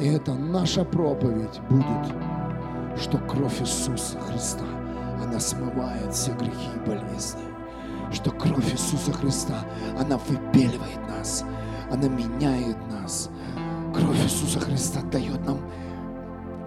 И 0.00 0.08
это 0.08 0.34
наша 0.34 0.84
проповедь 0.84 1.60
будет, 1.70 2.14
что 3.00 3.18
кровь 3.18 3.60
Иисуса 3.60 4.18
Христа, 4.20 4.64
она 5.22 5.38
смывает 5.38 6.12
все 6.12 6.32
грехи 6.32 6.68
и 6.74 6.88
болезни. 6.88 7.42
Что 8.12 8.30
кровь 8.30 8.72
Иисуса 8.72 9.12
Христа, 9.12 9.54
она 9.98 10.18
выбеливает 10.28 11.08
нас, 11.08 11.44
она 11.90 12.08
меняет 12.08 12.76
нас. 12.90 13.30
Кровь 13.94 14.24
Иисуса 14.24 14.60
Христа 14.60 15.00
дает 15.12 15.44
нам 15.46 15.58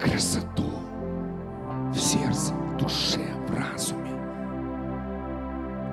красоту 0.00 0.64
в 1.92 1.98
сердце, 1.98 2.54
в 2.54 2.76
душе, 2.78 3.20
в 3.46 3.54
разуме. 3.54 4.12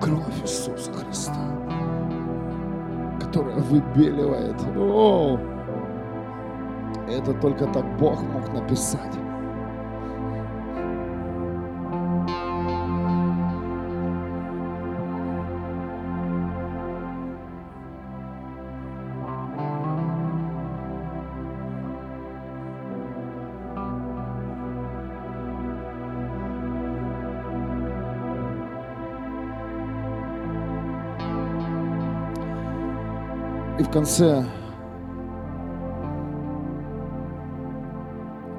Кровь 0.02 0.42
Иисуса 0.44 0.92
Христа 0.94 1.36
которая 3.20 3.58
выбеливает. 3.58 4.56
О, 4.78 5.40
это 7.08 7.34
только 7.34 7.66
так 7.68 7.86
Бог 7.98 8.22
мог 8.24 8.52
написать. 8.54 9.14
Конце 33.96 34.44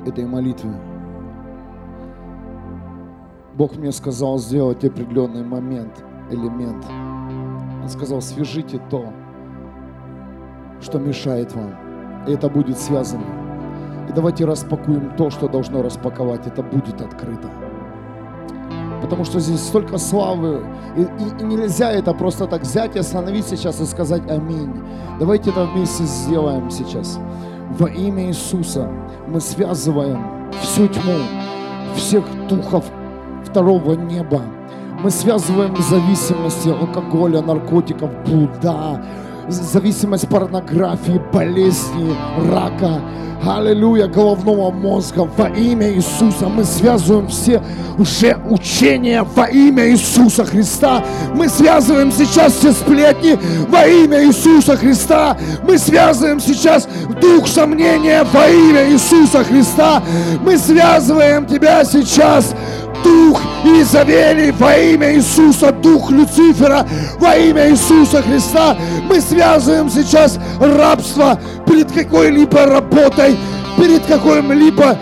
этой 0.07 0.25
молитвы 0.25 0.75
Бог 3.55 3.77
мне 3.77 3.93
сказал 3.93 4.39
сделать 4.39 4.83
определенный 4.83 5.45
момент, 5.45 6.03
элемент. 6.31 6.87
Он 7.83 7.89
сказал, 7.91 8.23
свяжите 8.23 8.81
то, 8.89 9.13
что 10.81 10.99
мешает 10.99 11.55
вам. 11.55 11.75
И 12.27 12.33
это 12.33 12.49
будет 12.49 12.79
связано. 12.79 13.27
И 14.09 14.13
давайте 14.13 14.47
распакуем 14.47 15.17
то, 15.19 15.29
что 15.29 15.49
должно 15.49 15.83
распаковать. 15.83 16.47
Это 16.47 16.63
будет 16.63 17.03
открыто. 17.03 17.51
Потому 19.07 19.25
что 19.25 19.39
здесь 19.41 19.61
столько 19.61 19.99
славы. 19.99 20.67
И, 20.97 21.03
и- 21.03 21.43
и 21.43 21.45
нельзя 21.45 21.93
это 21.93 22.13
просто 22.13 22.47
так 22.47 22.63
взять 22.63 22.97
и 22.97 22.99
остановить 22.99 23.47
сейчас 23.47 23.81
и 23.81 23.85
сказать 23.87 24.29
аминь. 24.29 24.73
Давайте 25.21 25.51
это 25.51 25.65
вместе 25.65 26.03
сделаем 26.05 26.69
сейчас. 26.71 27.19
Во 27.79 27.87
имя 27.89 28.27
Иисуса 28.27 28.91
мы 29.29 29.41
связываем 29.41 30.51
всю 30.61 30.89
тьму, 30.89 31.15
всех 31.95 32.25
духов 32.49 32.85
второго 33.45 33.93
неба. 33.93 34.43
Мы 35.05 35.11
связываем 35.11 35.77
зависимости 35.77 36.69
алкоголя, 36.71 37.43
наркотиков, 37.43 38.11
блуда, 38.27 39.01
зависимость 39.49 40.29
порнографии, 40.29 41.21
болезни, 41.33 42.13
рака, 42.51 43.01
Аллилуйя, 43.49 44.09
головного 44.09 44.73
мозга 44.73 45.29
во 45.37 45.49
имя 45.49 45.93
Иисуса. 45.93 46.49
Мы 46.49 46.65
связываем 46.65 47.29
все 47.29 47.63
уже 47.97 48.37
учения 48.51 49.23
во 49.23 49.45
имя 49.47 49.89
Иисуса 49.89 50.45
Христа. 50.45 51.05
Мы 51.33 51.49
связываем 51.49 52.11
сейчас 52.11 52.55
все 52.55 52.73
сплетни 52.73 53.39
во 53.69 53.87
имя 53.87 54.25
Иисуса 54.25 54.77
Христа. 54.77 55.37
Мы 55.63 55.79
связываем 55.79 56.41
сейчас 56.41 56.89
дух 57.21 57.47
сомнения 57.47 58.25
во 58.33 58.49
имя 58.49 58.91
Иисуса 58.91 59.45
Христа. 59.45 60.03
Мы 60.43 60.59
связываем 60.59 61.47
тебя 61.47 61.85
сейчас 61.85 62.53
дух 63.07 63.41
Изавели 63.65 64.51
во 64.53 64.77
имя 64.77 65.15
Иисуса, 65.15 65.73
дух 65.73 66.11
Люцифера 66.11 66.87
во 67.19 67.37
имя 67.37 67.71
Иисуса 67.71 68.23
Христа. 68.23 68.77
Мы 69.09 69.21
связываем 69.21 69.89
сейчас 69.91 70.39
рабство 70.61 71.39
перед 71.67 71.91
какой-либо 71.93 72.67
работой, 72.67 73.37
перед 73.77 74.05
каким-либо 74.07 74.97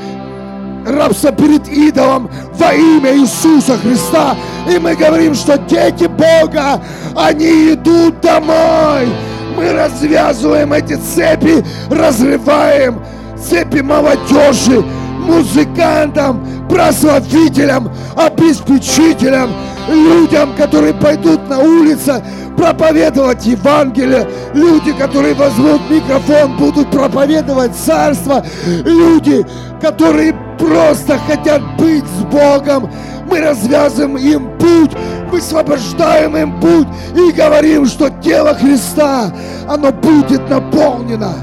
рабство 0.86 1.32
перед 1.32 1.66
идолом 1.68 2.30
во 2.54 2.72
имя 2.72 3.16
Иисуса 3.16 3.78
Христа. 3.78 4.36
И 4.68 4.78
мы 4.78 4.94
говорим, 4.94 5.34
что 5.34 5.58
дети 5.58 6.06
Бога, 6.06 6.80
они 7.16 7.72
идут 7.72 8.20
домой. 8.20 9.08
Мы 9.56 9.72
развязываем 9.72 10.72
эти 10.72 10.94
цепи, 10.96 11.64
разрываем 11.90 13.00
цепи 13.38 13.80
молодежи, 13.80 14.82
музыкантам, 15.20 16.44
прославителям, 16.74 17.88
обеспечителям, 18.16 19.50
людям, 19.88 20.54
которые 20.56 20.92
пойдут 20.92 21.48
на 21.48 21.60
улице 21.60 22.20
проповедовать 22.56 23.46
Евангелие, 23.46 24.26
люди, 24.54 24.92
которые 24.92 25.34
возьмут 25.34 25.88
микрофон, 25.88 26.56
будут 26.56 26.90
проповедовать 26.90 27.76
Царство, 27.76 28.44
люди, 28.66 29.46
которые 29.80 30.34
просто 30.58 31.16
хотят 31.28 31.62
быть 31.76 32.04
с 32.04 32.24
Богом. 32.24 32.90
Мы 33.30 33.40
развязываем 33.40 34.16
им 34.16 34.58
путь, 34.58 34.90
высвобождаем 35.30 36.36
им 36.36 36.60
путь 36.60 36.88
и 37.14 37.30
говорим, 37.30 37.86
что 37.86 38.10
тело 38.10 38.52
Христа, 38.52 39.32
оно 39.68 39.92
будет 39.92 40.50
наполнено. 40.50 41.34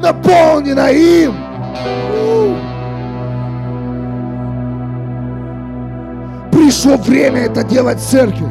Наполнено 0.00 0.86
им. 0.92 1.48
Пришло 6.58 6.96
время 6.96 7.42
это 7.42 7.62
делать 7.62 8.00
в 8.00 8.10
церкви. 8.10 8.44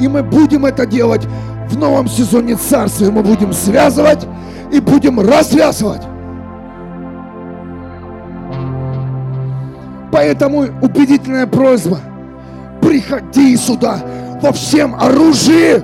И 0.00 0.06
мы 0.06 0.22
будем 0.22 0.64
это 0.64 0.86
делать 0.86 1.26
в 1.68 1.76
новом 1.76 2.06
сезоне 2.06 2.54
Царствия. 2.54 3.10
Мы 3.10 3.24
будем 3.24 3.52
связывать 3.52 4.24
и 4.72 4.78
будем 4.78 5.18
развязывать. 5.18 6.02
Поэтому 10.12 10.66
убедительная 10.82 11.48
просьба. 11.48 11.98
Приходи 12.80 13.56
сюда 13.56 13.98
во 14.40 14.52
всем 14.52 14.94
оружии. 14.94 15.82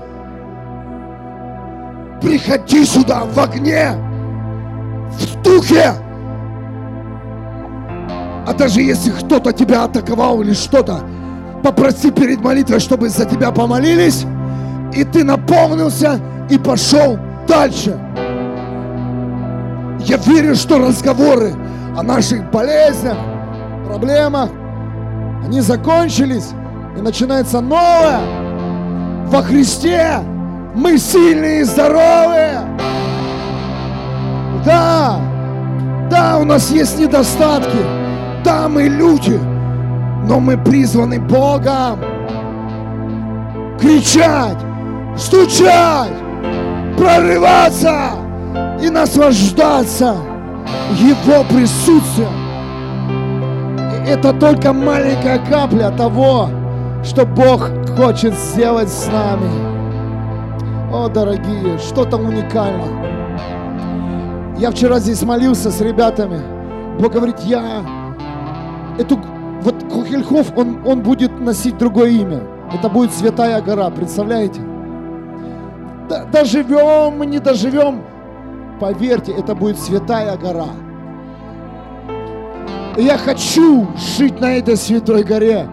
Приходи 2.22 2.84
сюда 2.84 3.24
в 3.24 3.36
огне, 3.36 3.94
в 5.10 5.42
духе. 5.42 5.92
А 8.46 8.54
даже 8.56 8.80
если 8.80 9.10
кто-то 9.10 9.52
тебя 9.52 9.82
атаковал 9.82 10.40
или 10.40 10.52
что-то, 10.52 11.00
попроси 11.64 12.10
перед 12.10 12.40
молитвой, 12.40 12.78
чтобы 12.78 13.08
за 13.08 13.24
тебя 13.24 13.50
помолились, 13.50 14.26
и 14.92 15.02
ты 15.02 15.24
наполнился 15.24 16.20
и 16.50 16.58
пошел 16.58 17.18
дальше. 17.48 17.98
Я 20.00 20.18
верю, 20.18 20.54
что 20.56 20.78
разговоры 20.78 21.54
о 21.96 22.02
наших 22.02 22.50
болезнях, 22.50 23.16
проблемах, 23.86 24.50
они 25.42 25.62
закончились, 25.62 26.50
и 26.98 27.00
начинается 27.00 27.62
новое. 27.62 28.20
Во 29.28 29.40
Христе 29.42 30.18
мы 30.74 30.98
сильные 30.98 31.62
и 31.62 31.64
здоровые. 31.64 32.60
Да, 34.66 35.18
да, 36.10 36.36
у 36.38 36.44
нас 36.44 36.70
есть 36.70 36.98
недостатки. 36.98 37.78
Да, 38.44 38.68
мы 38.68 38.82
люди, 38.82 39.40
но 40.28 40.40
мы 40.40 40.56
призваны 40.56 41.20
Богом 41.20 41.98
кричать, 43.78 44.58
стучать, 45.16 46.12
прорываться 46.96 48.12
и 48.82 48.88
наслаждаться 48.88 50.16
Его 50.92 51.44
присутствием. 51.44 52.32
И 54.06 54.08
это 54.08 54.32
только 54.32 54.72
маленькая 54.72 55.38
капля 55.50 55.90
того, 55.90 56.48
что 57.04 57.26
Бог 57.26 57.70
хочет 57.96 58.34
сделать 58.34 58.88
с 58.88 59.06
нами. 59.08 59.50
О, 60.92 61.08
дорогие, 61.08 61.78
что-то 61.78 62.16
уникально. 62.16 63.04
Я 64.56 64.70
вчера 64.70 65.00
здесь 65.00 65.22
молился 65.22 65.70
с 65.70 65.80
ребятами. 65.80 66.40
Бог 66.98 67.12
говорит, 67.12 67.40
я 67.40 67.82
эту 68.98 69.18
вот 69.64 69.82
Кухельхов, 69.90 70.56
он, 70.56 70.86
он 70.86 71.02
будет 71.02 71.40
носить 71.40 71.78
другое 71.78 72.10
имя. 72.10 72.42
Это 72.72 72.88
будет 72.88 73.12
Святая 73.12 73.60
гора, 73.62 73.90
представляете? 73.90 74.60
Да, 76.08 76.24
доживем 76.26 77.18
мы, 77.18 77.26
не 77.26 77.38
доживем, 77.38 78.02
поверьте, 78.78 79.32
это 79.32 79.54
будет 79.54 79.78
Святая 79.78 80.36
гора. 80.36 80.68
Я 82.96 83.18
хочу 83.18 83.88
жить 83.96 84.40
на 84.40 84.58
этой 84.58 84.76
Святой 84.76 85.24
горе. 85.24 85.66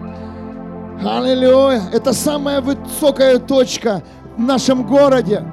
Аллилуйя. 1.03 1.81
Это 1.91 2.13
самая 2.13 2.61
высокая 2.61 3.37
точка 3.37 4.01
в 4.37 4.41
нашем 4.41 4.87
городе. 4.87 5.43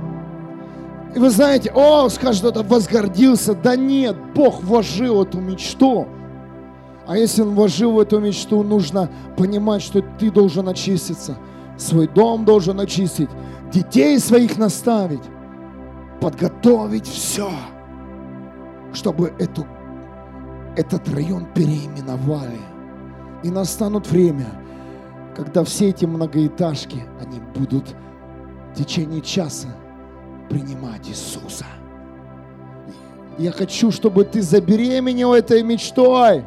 И 1.15 1.19
вы 1.19 1.31
знаете, 1.31 1.71
о, 1.75 2.09
скажет 2.09 2.41
кто-то, 2.41 2.63
возгордился. 2.63 3.55
Да 3.55 3.77
нет, 3.77 4.17
Бог 4.35 4.63
вложил 4.63 5.23
эту 5.25 5.41
мечту. 5.41 6.07
А 7.09 7.17
если 7.17 7.41
Он 7.41 7.55
вложил 7.55 7.93
в 7.93 8.01
эту 8.01 8.21
мечту, 8.21 8.63
нужно 8.63 9.11
понимать, 9.35 9.81
что 9.81 10.03
ты 10.19 10.31
должен 10.31 10.69
очиститься. 10.69 11.39
Свой 11.79 12.07
дом 12.07 12.45
должен 12.45 12.79
очистить. 12.81 13.31
Детей 13.73 14.19
своих 14.19 14.59
наставить. 14.59 15.23
Подготовить 16.21 17.07
все, 17.07 17.49
чтобы 18.93 19.33
эту, 19.39 19.67
этот 20.77 21.09
район 21.09 21.47
переименовали. 21.55 22.61
И 23.43 23.51
настанут 23.51 24.11
время, 24.11 24.47
когда 25.35 25.65
все 25.65 25.89
эти 25.89 26.05
многоэтажки, 26.05 27.05
они 27.23 27.41
будут 27.55 27.95
в 28.75 28.77
течение 28.77 29.23
часа 29.23 29.69
принимать 30.51 31.09
Иисуса. 31.09 31.65
Я 33.39 33.53
хочу, 33.53 33.93
чтобы 33.93 34.25
ты 34.25 34.43
забеременел 34.43 35.33
этой 35.33 35.63
мечтой. 35.63 36.45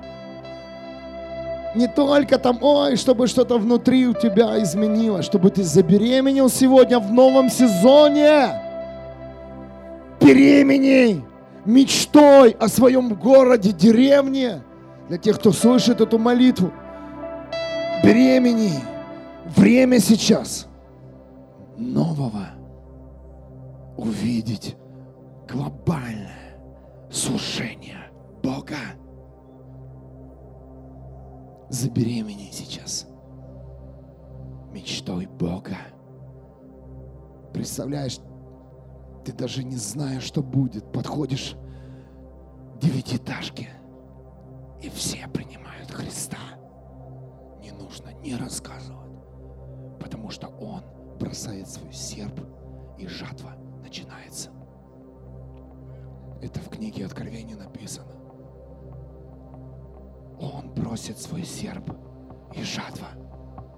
Не 1.75 1.87
только 1.87 2.37
там, 2.37 2.57
ой, 2.61 2.97
чтобы 2.97 3.27
что-то 3.27 3.57
внутри 3.57 4.07
у 4.07 4.13
тебя 4.13 4.61
изменилось, 4.61 5.25
чтобы 5.25 5.49
ты 5.51 5.63
забеременел 5.63 6.49
сегодня 6.49 6.99
в 6.99 7.11
новом 7.11 7.49
сезоне. 7.49 8.61
Беременей 10.19 11.23
мечтой 11.65 12.51
о 12.51 12.67
своем 12.67 13.13
городе, 13.13 13.71
деревне. 13.71 14.63
Для 15.07 15.17
тех, 15.17 15.39
кто 15.39 15.51
слышит 15.51 16.01
эту 16.01 16.17
молитву. 16.17 16.71
Беремени. 18.03 18.71
Время 19.55 19.99
сейчас 19.99 20.67
нового 21.77 22.49
увидеть 23.97 24.75
глобальное 25.49 26.57
служение 27.11 28.11
Бога. 28.41 28.77
Забеременей 31.71 32.51
сейчас 32.51 33.07
мечтой 34.73 35.25
Бога. 35.25 35.77
Представляешь, 37.53 38.19
ты 39.23 39.31
даже 39.31 39.63
не 39.63 39.77
знаешь, 39.77 40.23
что 40.23 40.43
будет. 40.43 40.91
Подходишь 40.91 41.55
к 42.75 42.79
девятиэтажке, 42.79 43.69
и 44.81 44.89
все 44.89 45.29
принимают 45.29 45.89
Христа. 45.91 46.37
Не 47.61 47.71
нужно 47.71 48.11
не 48.21 48.35
рассказывать, 48.35 49.15
потому 49.97 50.29
что 50.29 50.47
Он 50.47 50.83
бросает 51.19 51.69
свой 51.69 51.93
серп, 51.93 52.37
и 52.97 53.07
жатва 53.07 53.53
начинается. 53.81 54.49
Это 56.41 56.59
в 56.59 56.69
книге 56.69 57.05
Откровения 57.05 57.55
написано. 57.55 58.20
Он 60.41 60.73
бросит 60.73 61.19
свой 61.19 61.43
серп, 61.43 61.91
и 62.53 62.63
жатва 62.63 63.07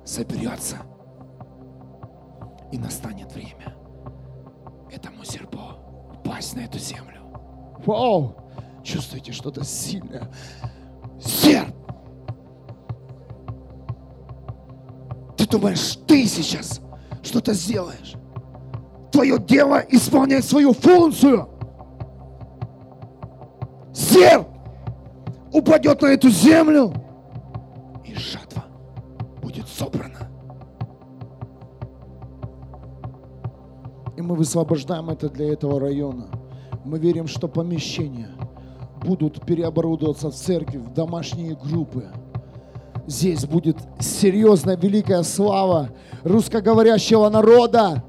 соберется. 0.05 0.78
И 2.72 2.78
настанет 2.78 3.32
время, 3.34 3.76
этому 4.89 5.26
серпу 5.26 5.59
упасть 6.14 6.55
на 6.55 6.61
эту 6.61 6.80
землю. 6.80 7.20
Вау! 7.86 8.36
Чувствуете 8.82 9.34
что-то 9.34 9.64
сильное? 9.64 10.32
Серп! 11.22 11.76
Ты 15.38 15.45
думаешь, 15.45 15.97
ты 16.07 16.26
сейчас 16.26 16.80
что-то 17.22 17.53
сделаешь? 17.53 18.14
Твое 19.11 19.38
дело 19.38 19.80
исполнять 19.89 20.45
свою 20.45 20.74
функцию. 20.74 21.49
Серп 23.93 24.52
упадет 25.64 26.01
на 26.01 26.07
эту 26.07 26.30
землю, 26.30 26.93
и 28.03 28.14
жатва 28.16 28.66
будет 29.41 29.68
собрана. 29.68 30.30
И 34.18 34.22
мы 34.22 34.36
высвобождаем 34.36 35.09
это 35.09 35.30
для 35.30 35.53
этого 35.53 35.80
района. 35.80 36.28
Мы 36.84 36.99
верим, 36.99 37.28
что 37.28 37.47
помещения 37.47 38.30
будут 39.01 39.45
переоборудоваться 39.45 40.30
в 40.30 40.36
церкви, 40.36 40.78
в 40.78 40.93
домашние 40.93 41.55
группы. 41.55 42.07
Здесь 43.07 43.45
будет 43.45 43.78
серьезная 43.99 44.78
великая 44.78 45.24
слава 45.24 45.89
русскоговорящего 46.24 47.30
народа. 47.30 48.03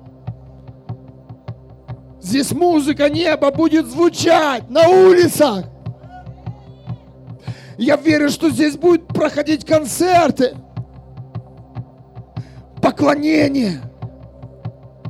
Здесь 2.21 2.53
музыка 2.53 3.09
неба 3.09 3.51
будет 3.53 3.87
звучать 3.87 4.69
на 4.71 4.89
улицах. 4.89 5.74
Я 7.77 7.97
верю, 7.97 8.29
что 8.29 8.51
здесь 8.51 8.77
будут 8.77 9.09
проходить 9.09 9.65
концерты, 9.65 10.57
поклонения, 12.81 13.81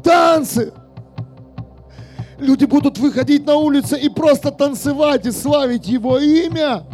танцы. 0.03 0.73
Люди 2.39 2.65
будут 2.65 2.99
выходить 2.99 3.47
на 3.47 3.57
улицы 3.57 3.99
и 3.99 4.09
просто 4.09 4.51
танцевать 4.51 5.27
и 5.27 5.31
славить 5.31 5.87
Его 5.87 6.19
имя. 6.19 6.85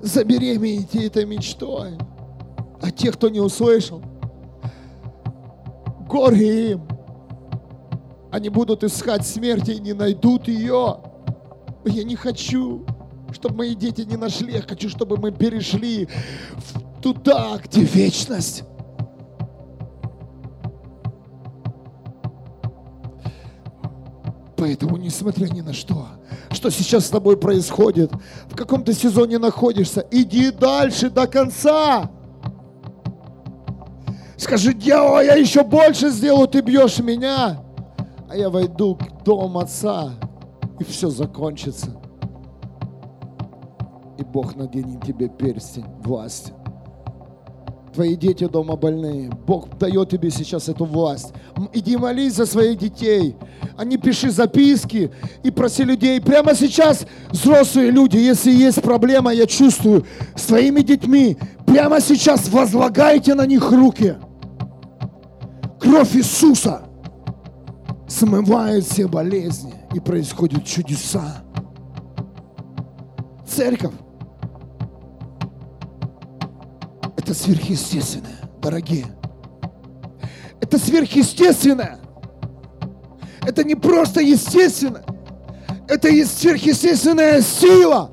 Забеременейте 0.00 1.06
этой 1.06 1.26
мечтой. 1.26 1.98
А 2.82 2.90
те, 2.90 3.12
кто 3.12 3.28
не 3.28 3.40
услышал, 3.40 4.02
горе 6.08 6.72
им. 6.72 6.99
Они 8.30 8.48
будут 8.48 8.84
искать 8.84 9.26
смерти 9.26 9.72
и 9.72 9.80
не 9.80 9.92
найдут 9.92 10.46
ее. 10.46 10.98
Я 11.84 12.04
не 12.04 12.14
хочу, 12.14 12.84
чтобы 13.32 13.56
мои 13.56 13.74
дети 13.74 14.02
не 14.02 14.16
нашли. 14.16 14.52
Я 14.52 14.62
хочу, 14.62 14.88
чтобы 14.88 15.16
мы 15.16 15.32
перешли 15.32 16.08
туда, 17.02 17.58
где 17.64 17.82
вечность. 17.82 18.64
Поэтому, 24.56 24.98
несмотря 24.98 25.46
ни 25.46 25.62
на 25.62 25.72
что, 25.72 26.06
что 26.50 26.70
сейчас 26.70 27.06
с 27.06 27.08
тобой 27.08 27.38
происходит, 27.38 28.12
в 28.46 28.54
каком 28.54 28.84
то 28.84 28.92
сезоне 28.92 29.38
находишься, 29.38 30.06
иди 30.10 30.50
дальше 30.50 31.08
до 31.08 31.26
конца. 31.26 32.10
Скажи, 34.36 34.74
дьявол, 34.74 35.22
я 35.22 35.34
еще 35.34 35.64
больше 35.64 36.10
сделаю, 36.10 36.46
ты 36.46 36.60
бьешь 36.60 36.98
меня. 36.98 37.62
А 38.30 38.36
я 38.36 38.48
войду 38.48 38.94
к 38.94 39.24
дому 39.24 39.58
отца, 39.58 40.12
и 40.78 40.84
все 40.84 41.10
закончится. 41.10 41.90
И 44.18 44.22
Бог 44.22 44.54
наденет 44.54 45.02
тебе 45.04 45.28
перстень 45.28 45.86
власти. 46.04 46.52
Твои 47.92 48.14
дети 48.14 48.46
дома 48.46 48.76
больные. 48.76 49.30
Бог 49.48 49.76
дает 49.78 50.10
тебе 50.10 50.30
сейчас 50.30 50.68
эту 50.68 50.84
власть. 50.84 51.32
Иди 51.72 51.96
молись 51.96 52.34
за 52.34 52.46
своих 52.46 52.78
детей. 52.78 53.34
А 53.76 53.84
пиши 53.84 54.30
записки 54.30 55.10
и 55.42 55.50
проси 55.50 55.82
людей. 55.82 56.20
Прямо 56.20 56.54
сейчас, 56.54 57.06
взрослые 57.30 57.90
люди, 57.90 58.16
если 58.16 58.52
есть 58.52 58.80
проблема, 58.80 59.34
я 59.34 59.46
чувствую, 59.46 60.06
с 60.36 60.44
твоими 60.44 60.82
детьми, 60.82 61.36
прямо 61.66 62.00
сейчас 62.00 62.48
возлагайте 62.48 63.34
на 63.34 63.44
них 63.44 63.72
руки. 63.72 64.14
Кровь 65.80 66.14
Иисуса 66.14 66.82
смывает 68.10 68.84
все 68.84 69.06
болезни 69.06 69.72
и 69.94 70.00
происходят 70.00 70.64
чудеса. 70.64 71.42
Церковь 73.46 73.94
это 77.16 77.34
сверхъестественное, 77.34 78.40
дорогие. 78.60 79.06
Это 80.60 80.78
сверхъестественное. 80.78 81.98
Это 83.42 83.62
не 83.62 83.76
просто 83.76 84.20
естественно. 84.20 85.02
Это 85.86 86.08
сверхъестественная 86.26 87.40
сила, 87.40 88.10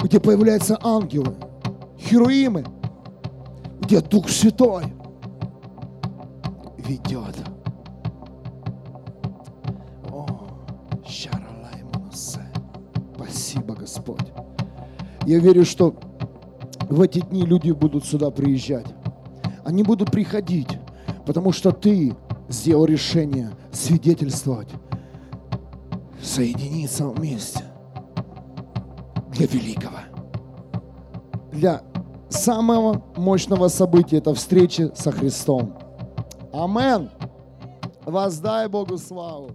где 0.00 0.20
появляются 0.20 0.78
ангелы, 0.80 1.34
херуимы, 1.98 2.64
где 3.80 4.00
Дух 4.00 4.28
Святой 4.28 4.84
ведет. 6.76 7.34
Господь. 13.88 14.20
Я 15.24 15.38
верю, 15.38 15.64
что 15.64 15.94
в 16.90 17.00
эти 17.00 17.20
дни 17.20 17.42
люди 17.42 17.70
будут 17.70 18.04
сюда 18.04 18.30
приезжать. 18.30 18.86
Они 19.64 19.82
будут 19.82 20.10
приходить, 20.10 20.78
потому 21.24 21.52
что 21.52 21.70
ты 21.72 22.14
сделал 22.50 22.84
решение 22.84 23.50
свидетельствовать, 23.72 24.68
соединиться 26.22 27.08
вместе 27.08 27.64
для 29.32 29.46
великого, 29.46 30.00
для 31.50 31.80
самого 32.28 33.02
мощного 33.16 33.68
события, 33.68 34.18
это 34.18 34.34
встречи 34.34 34.90
со 34.94 35.12
Христом. 35.12 35.72
Амен. 36.52 37.10
Воздай 38.04 38.68
Богу 38.68 38.98
славу. 38.98 39.50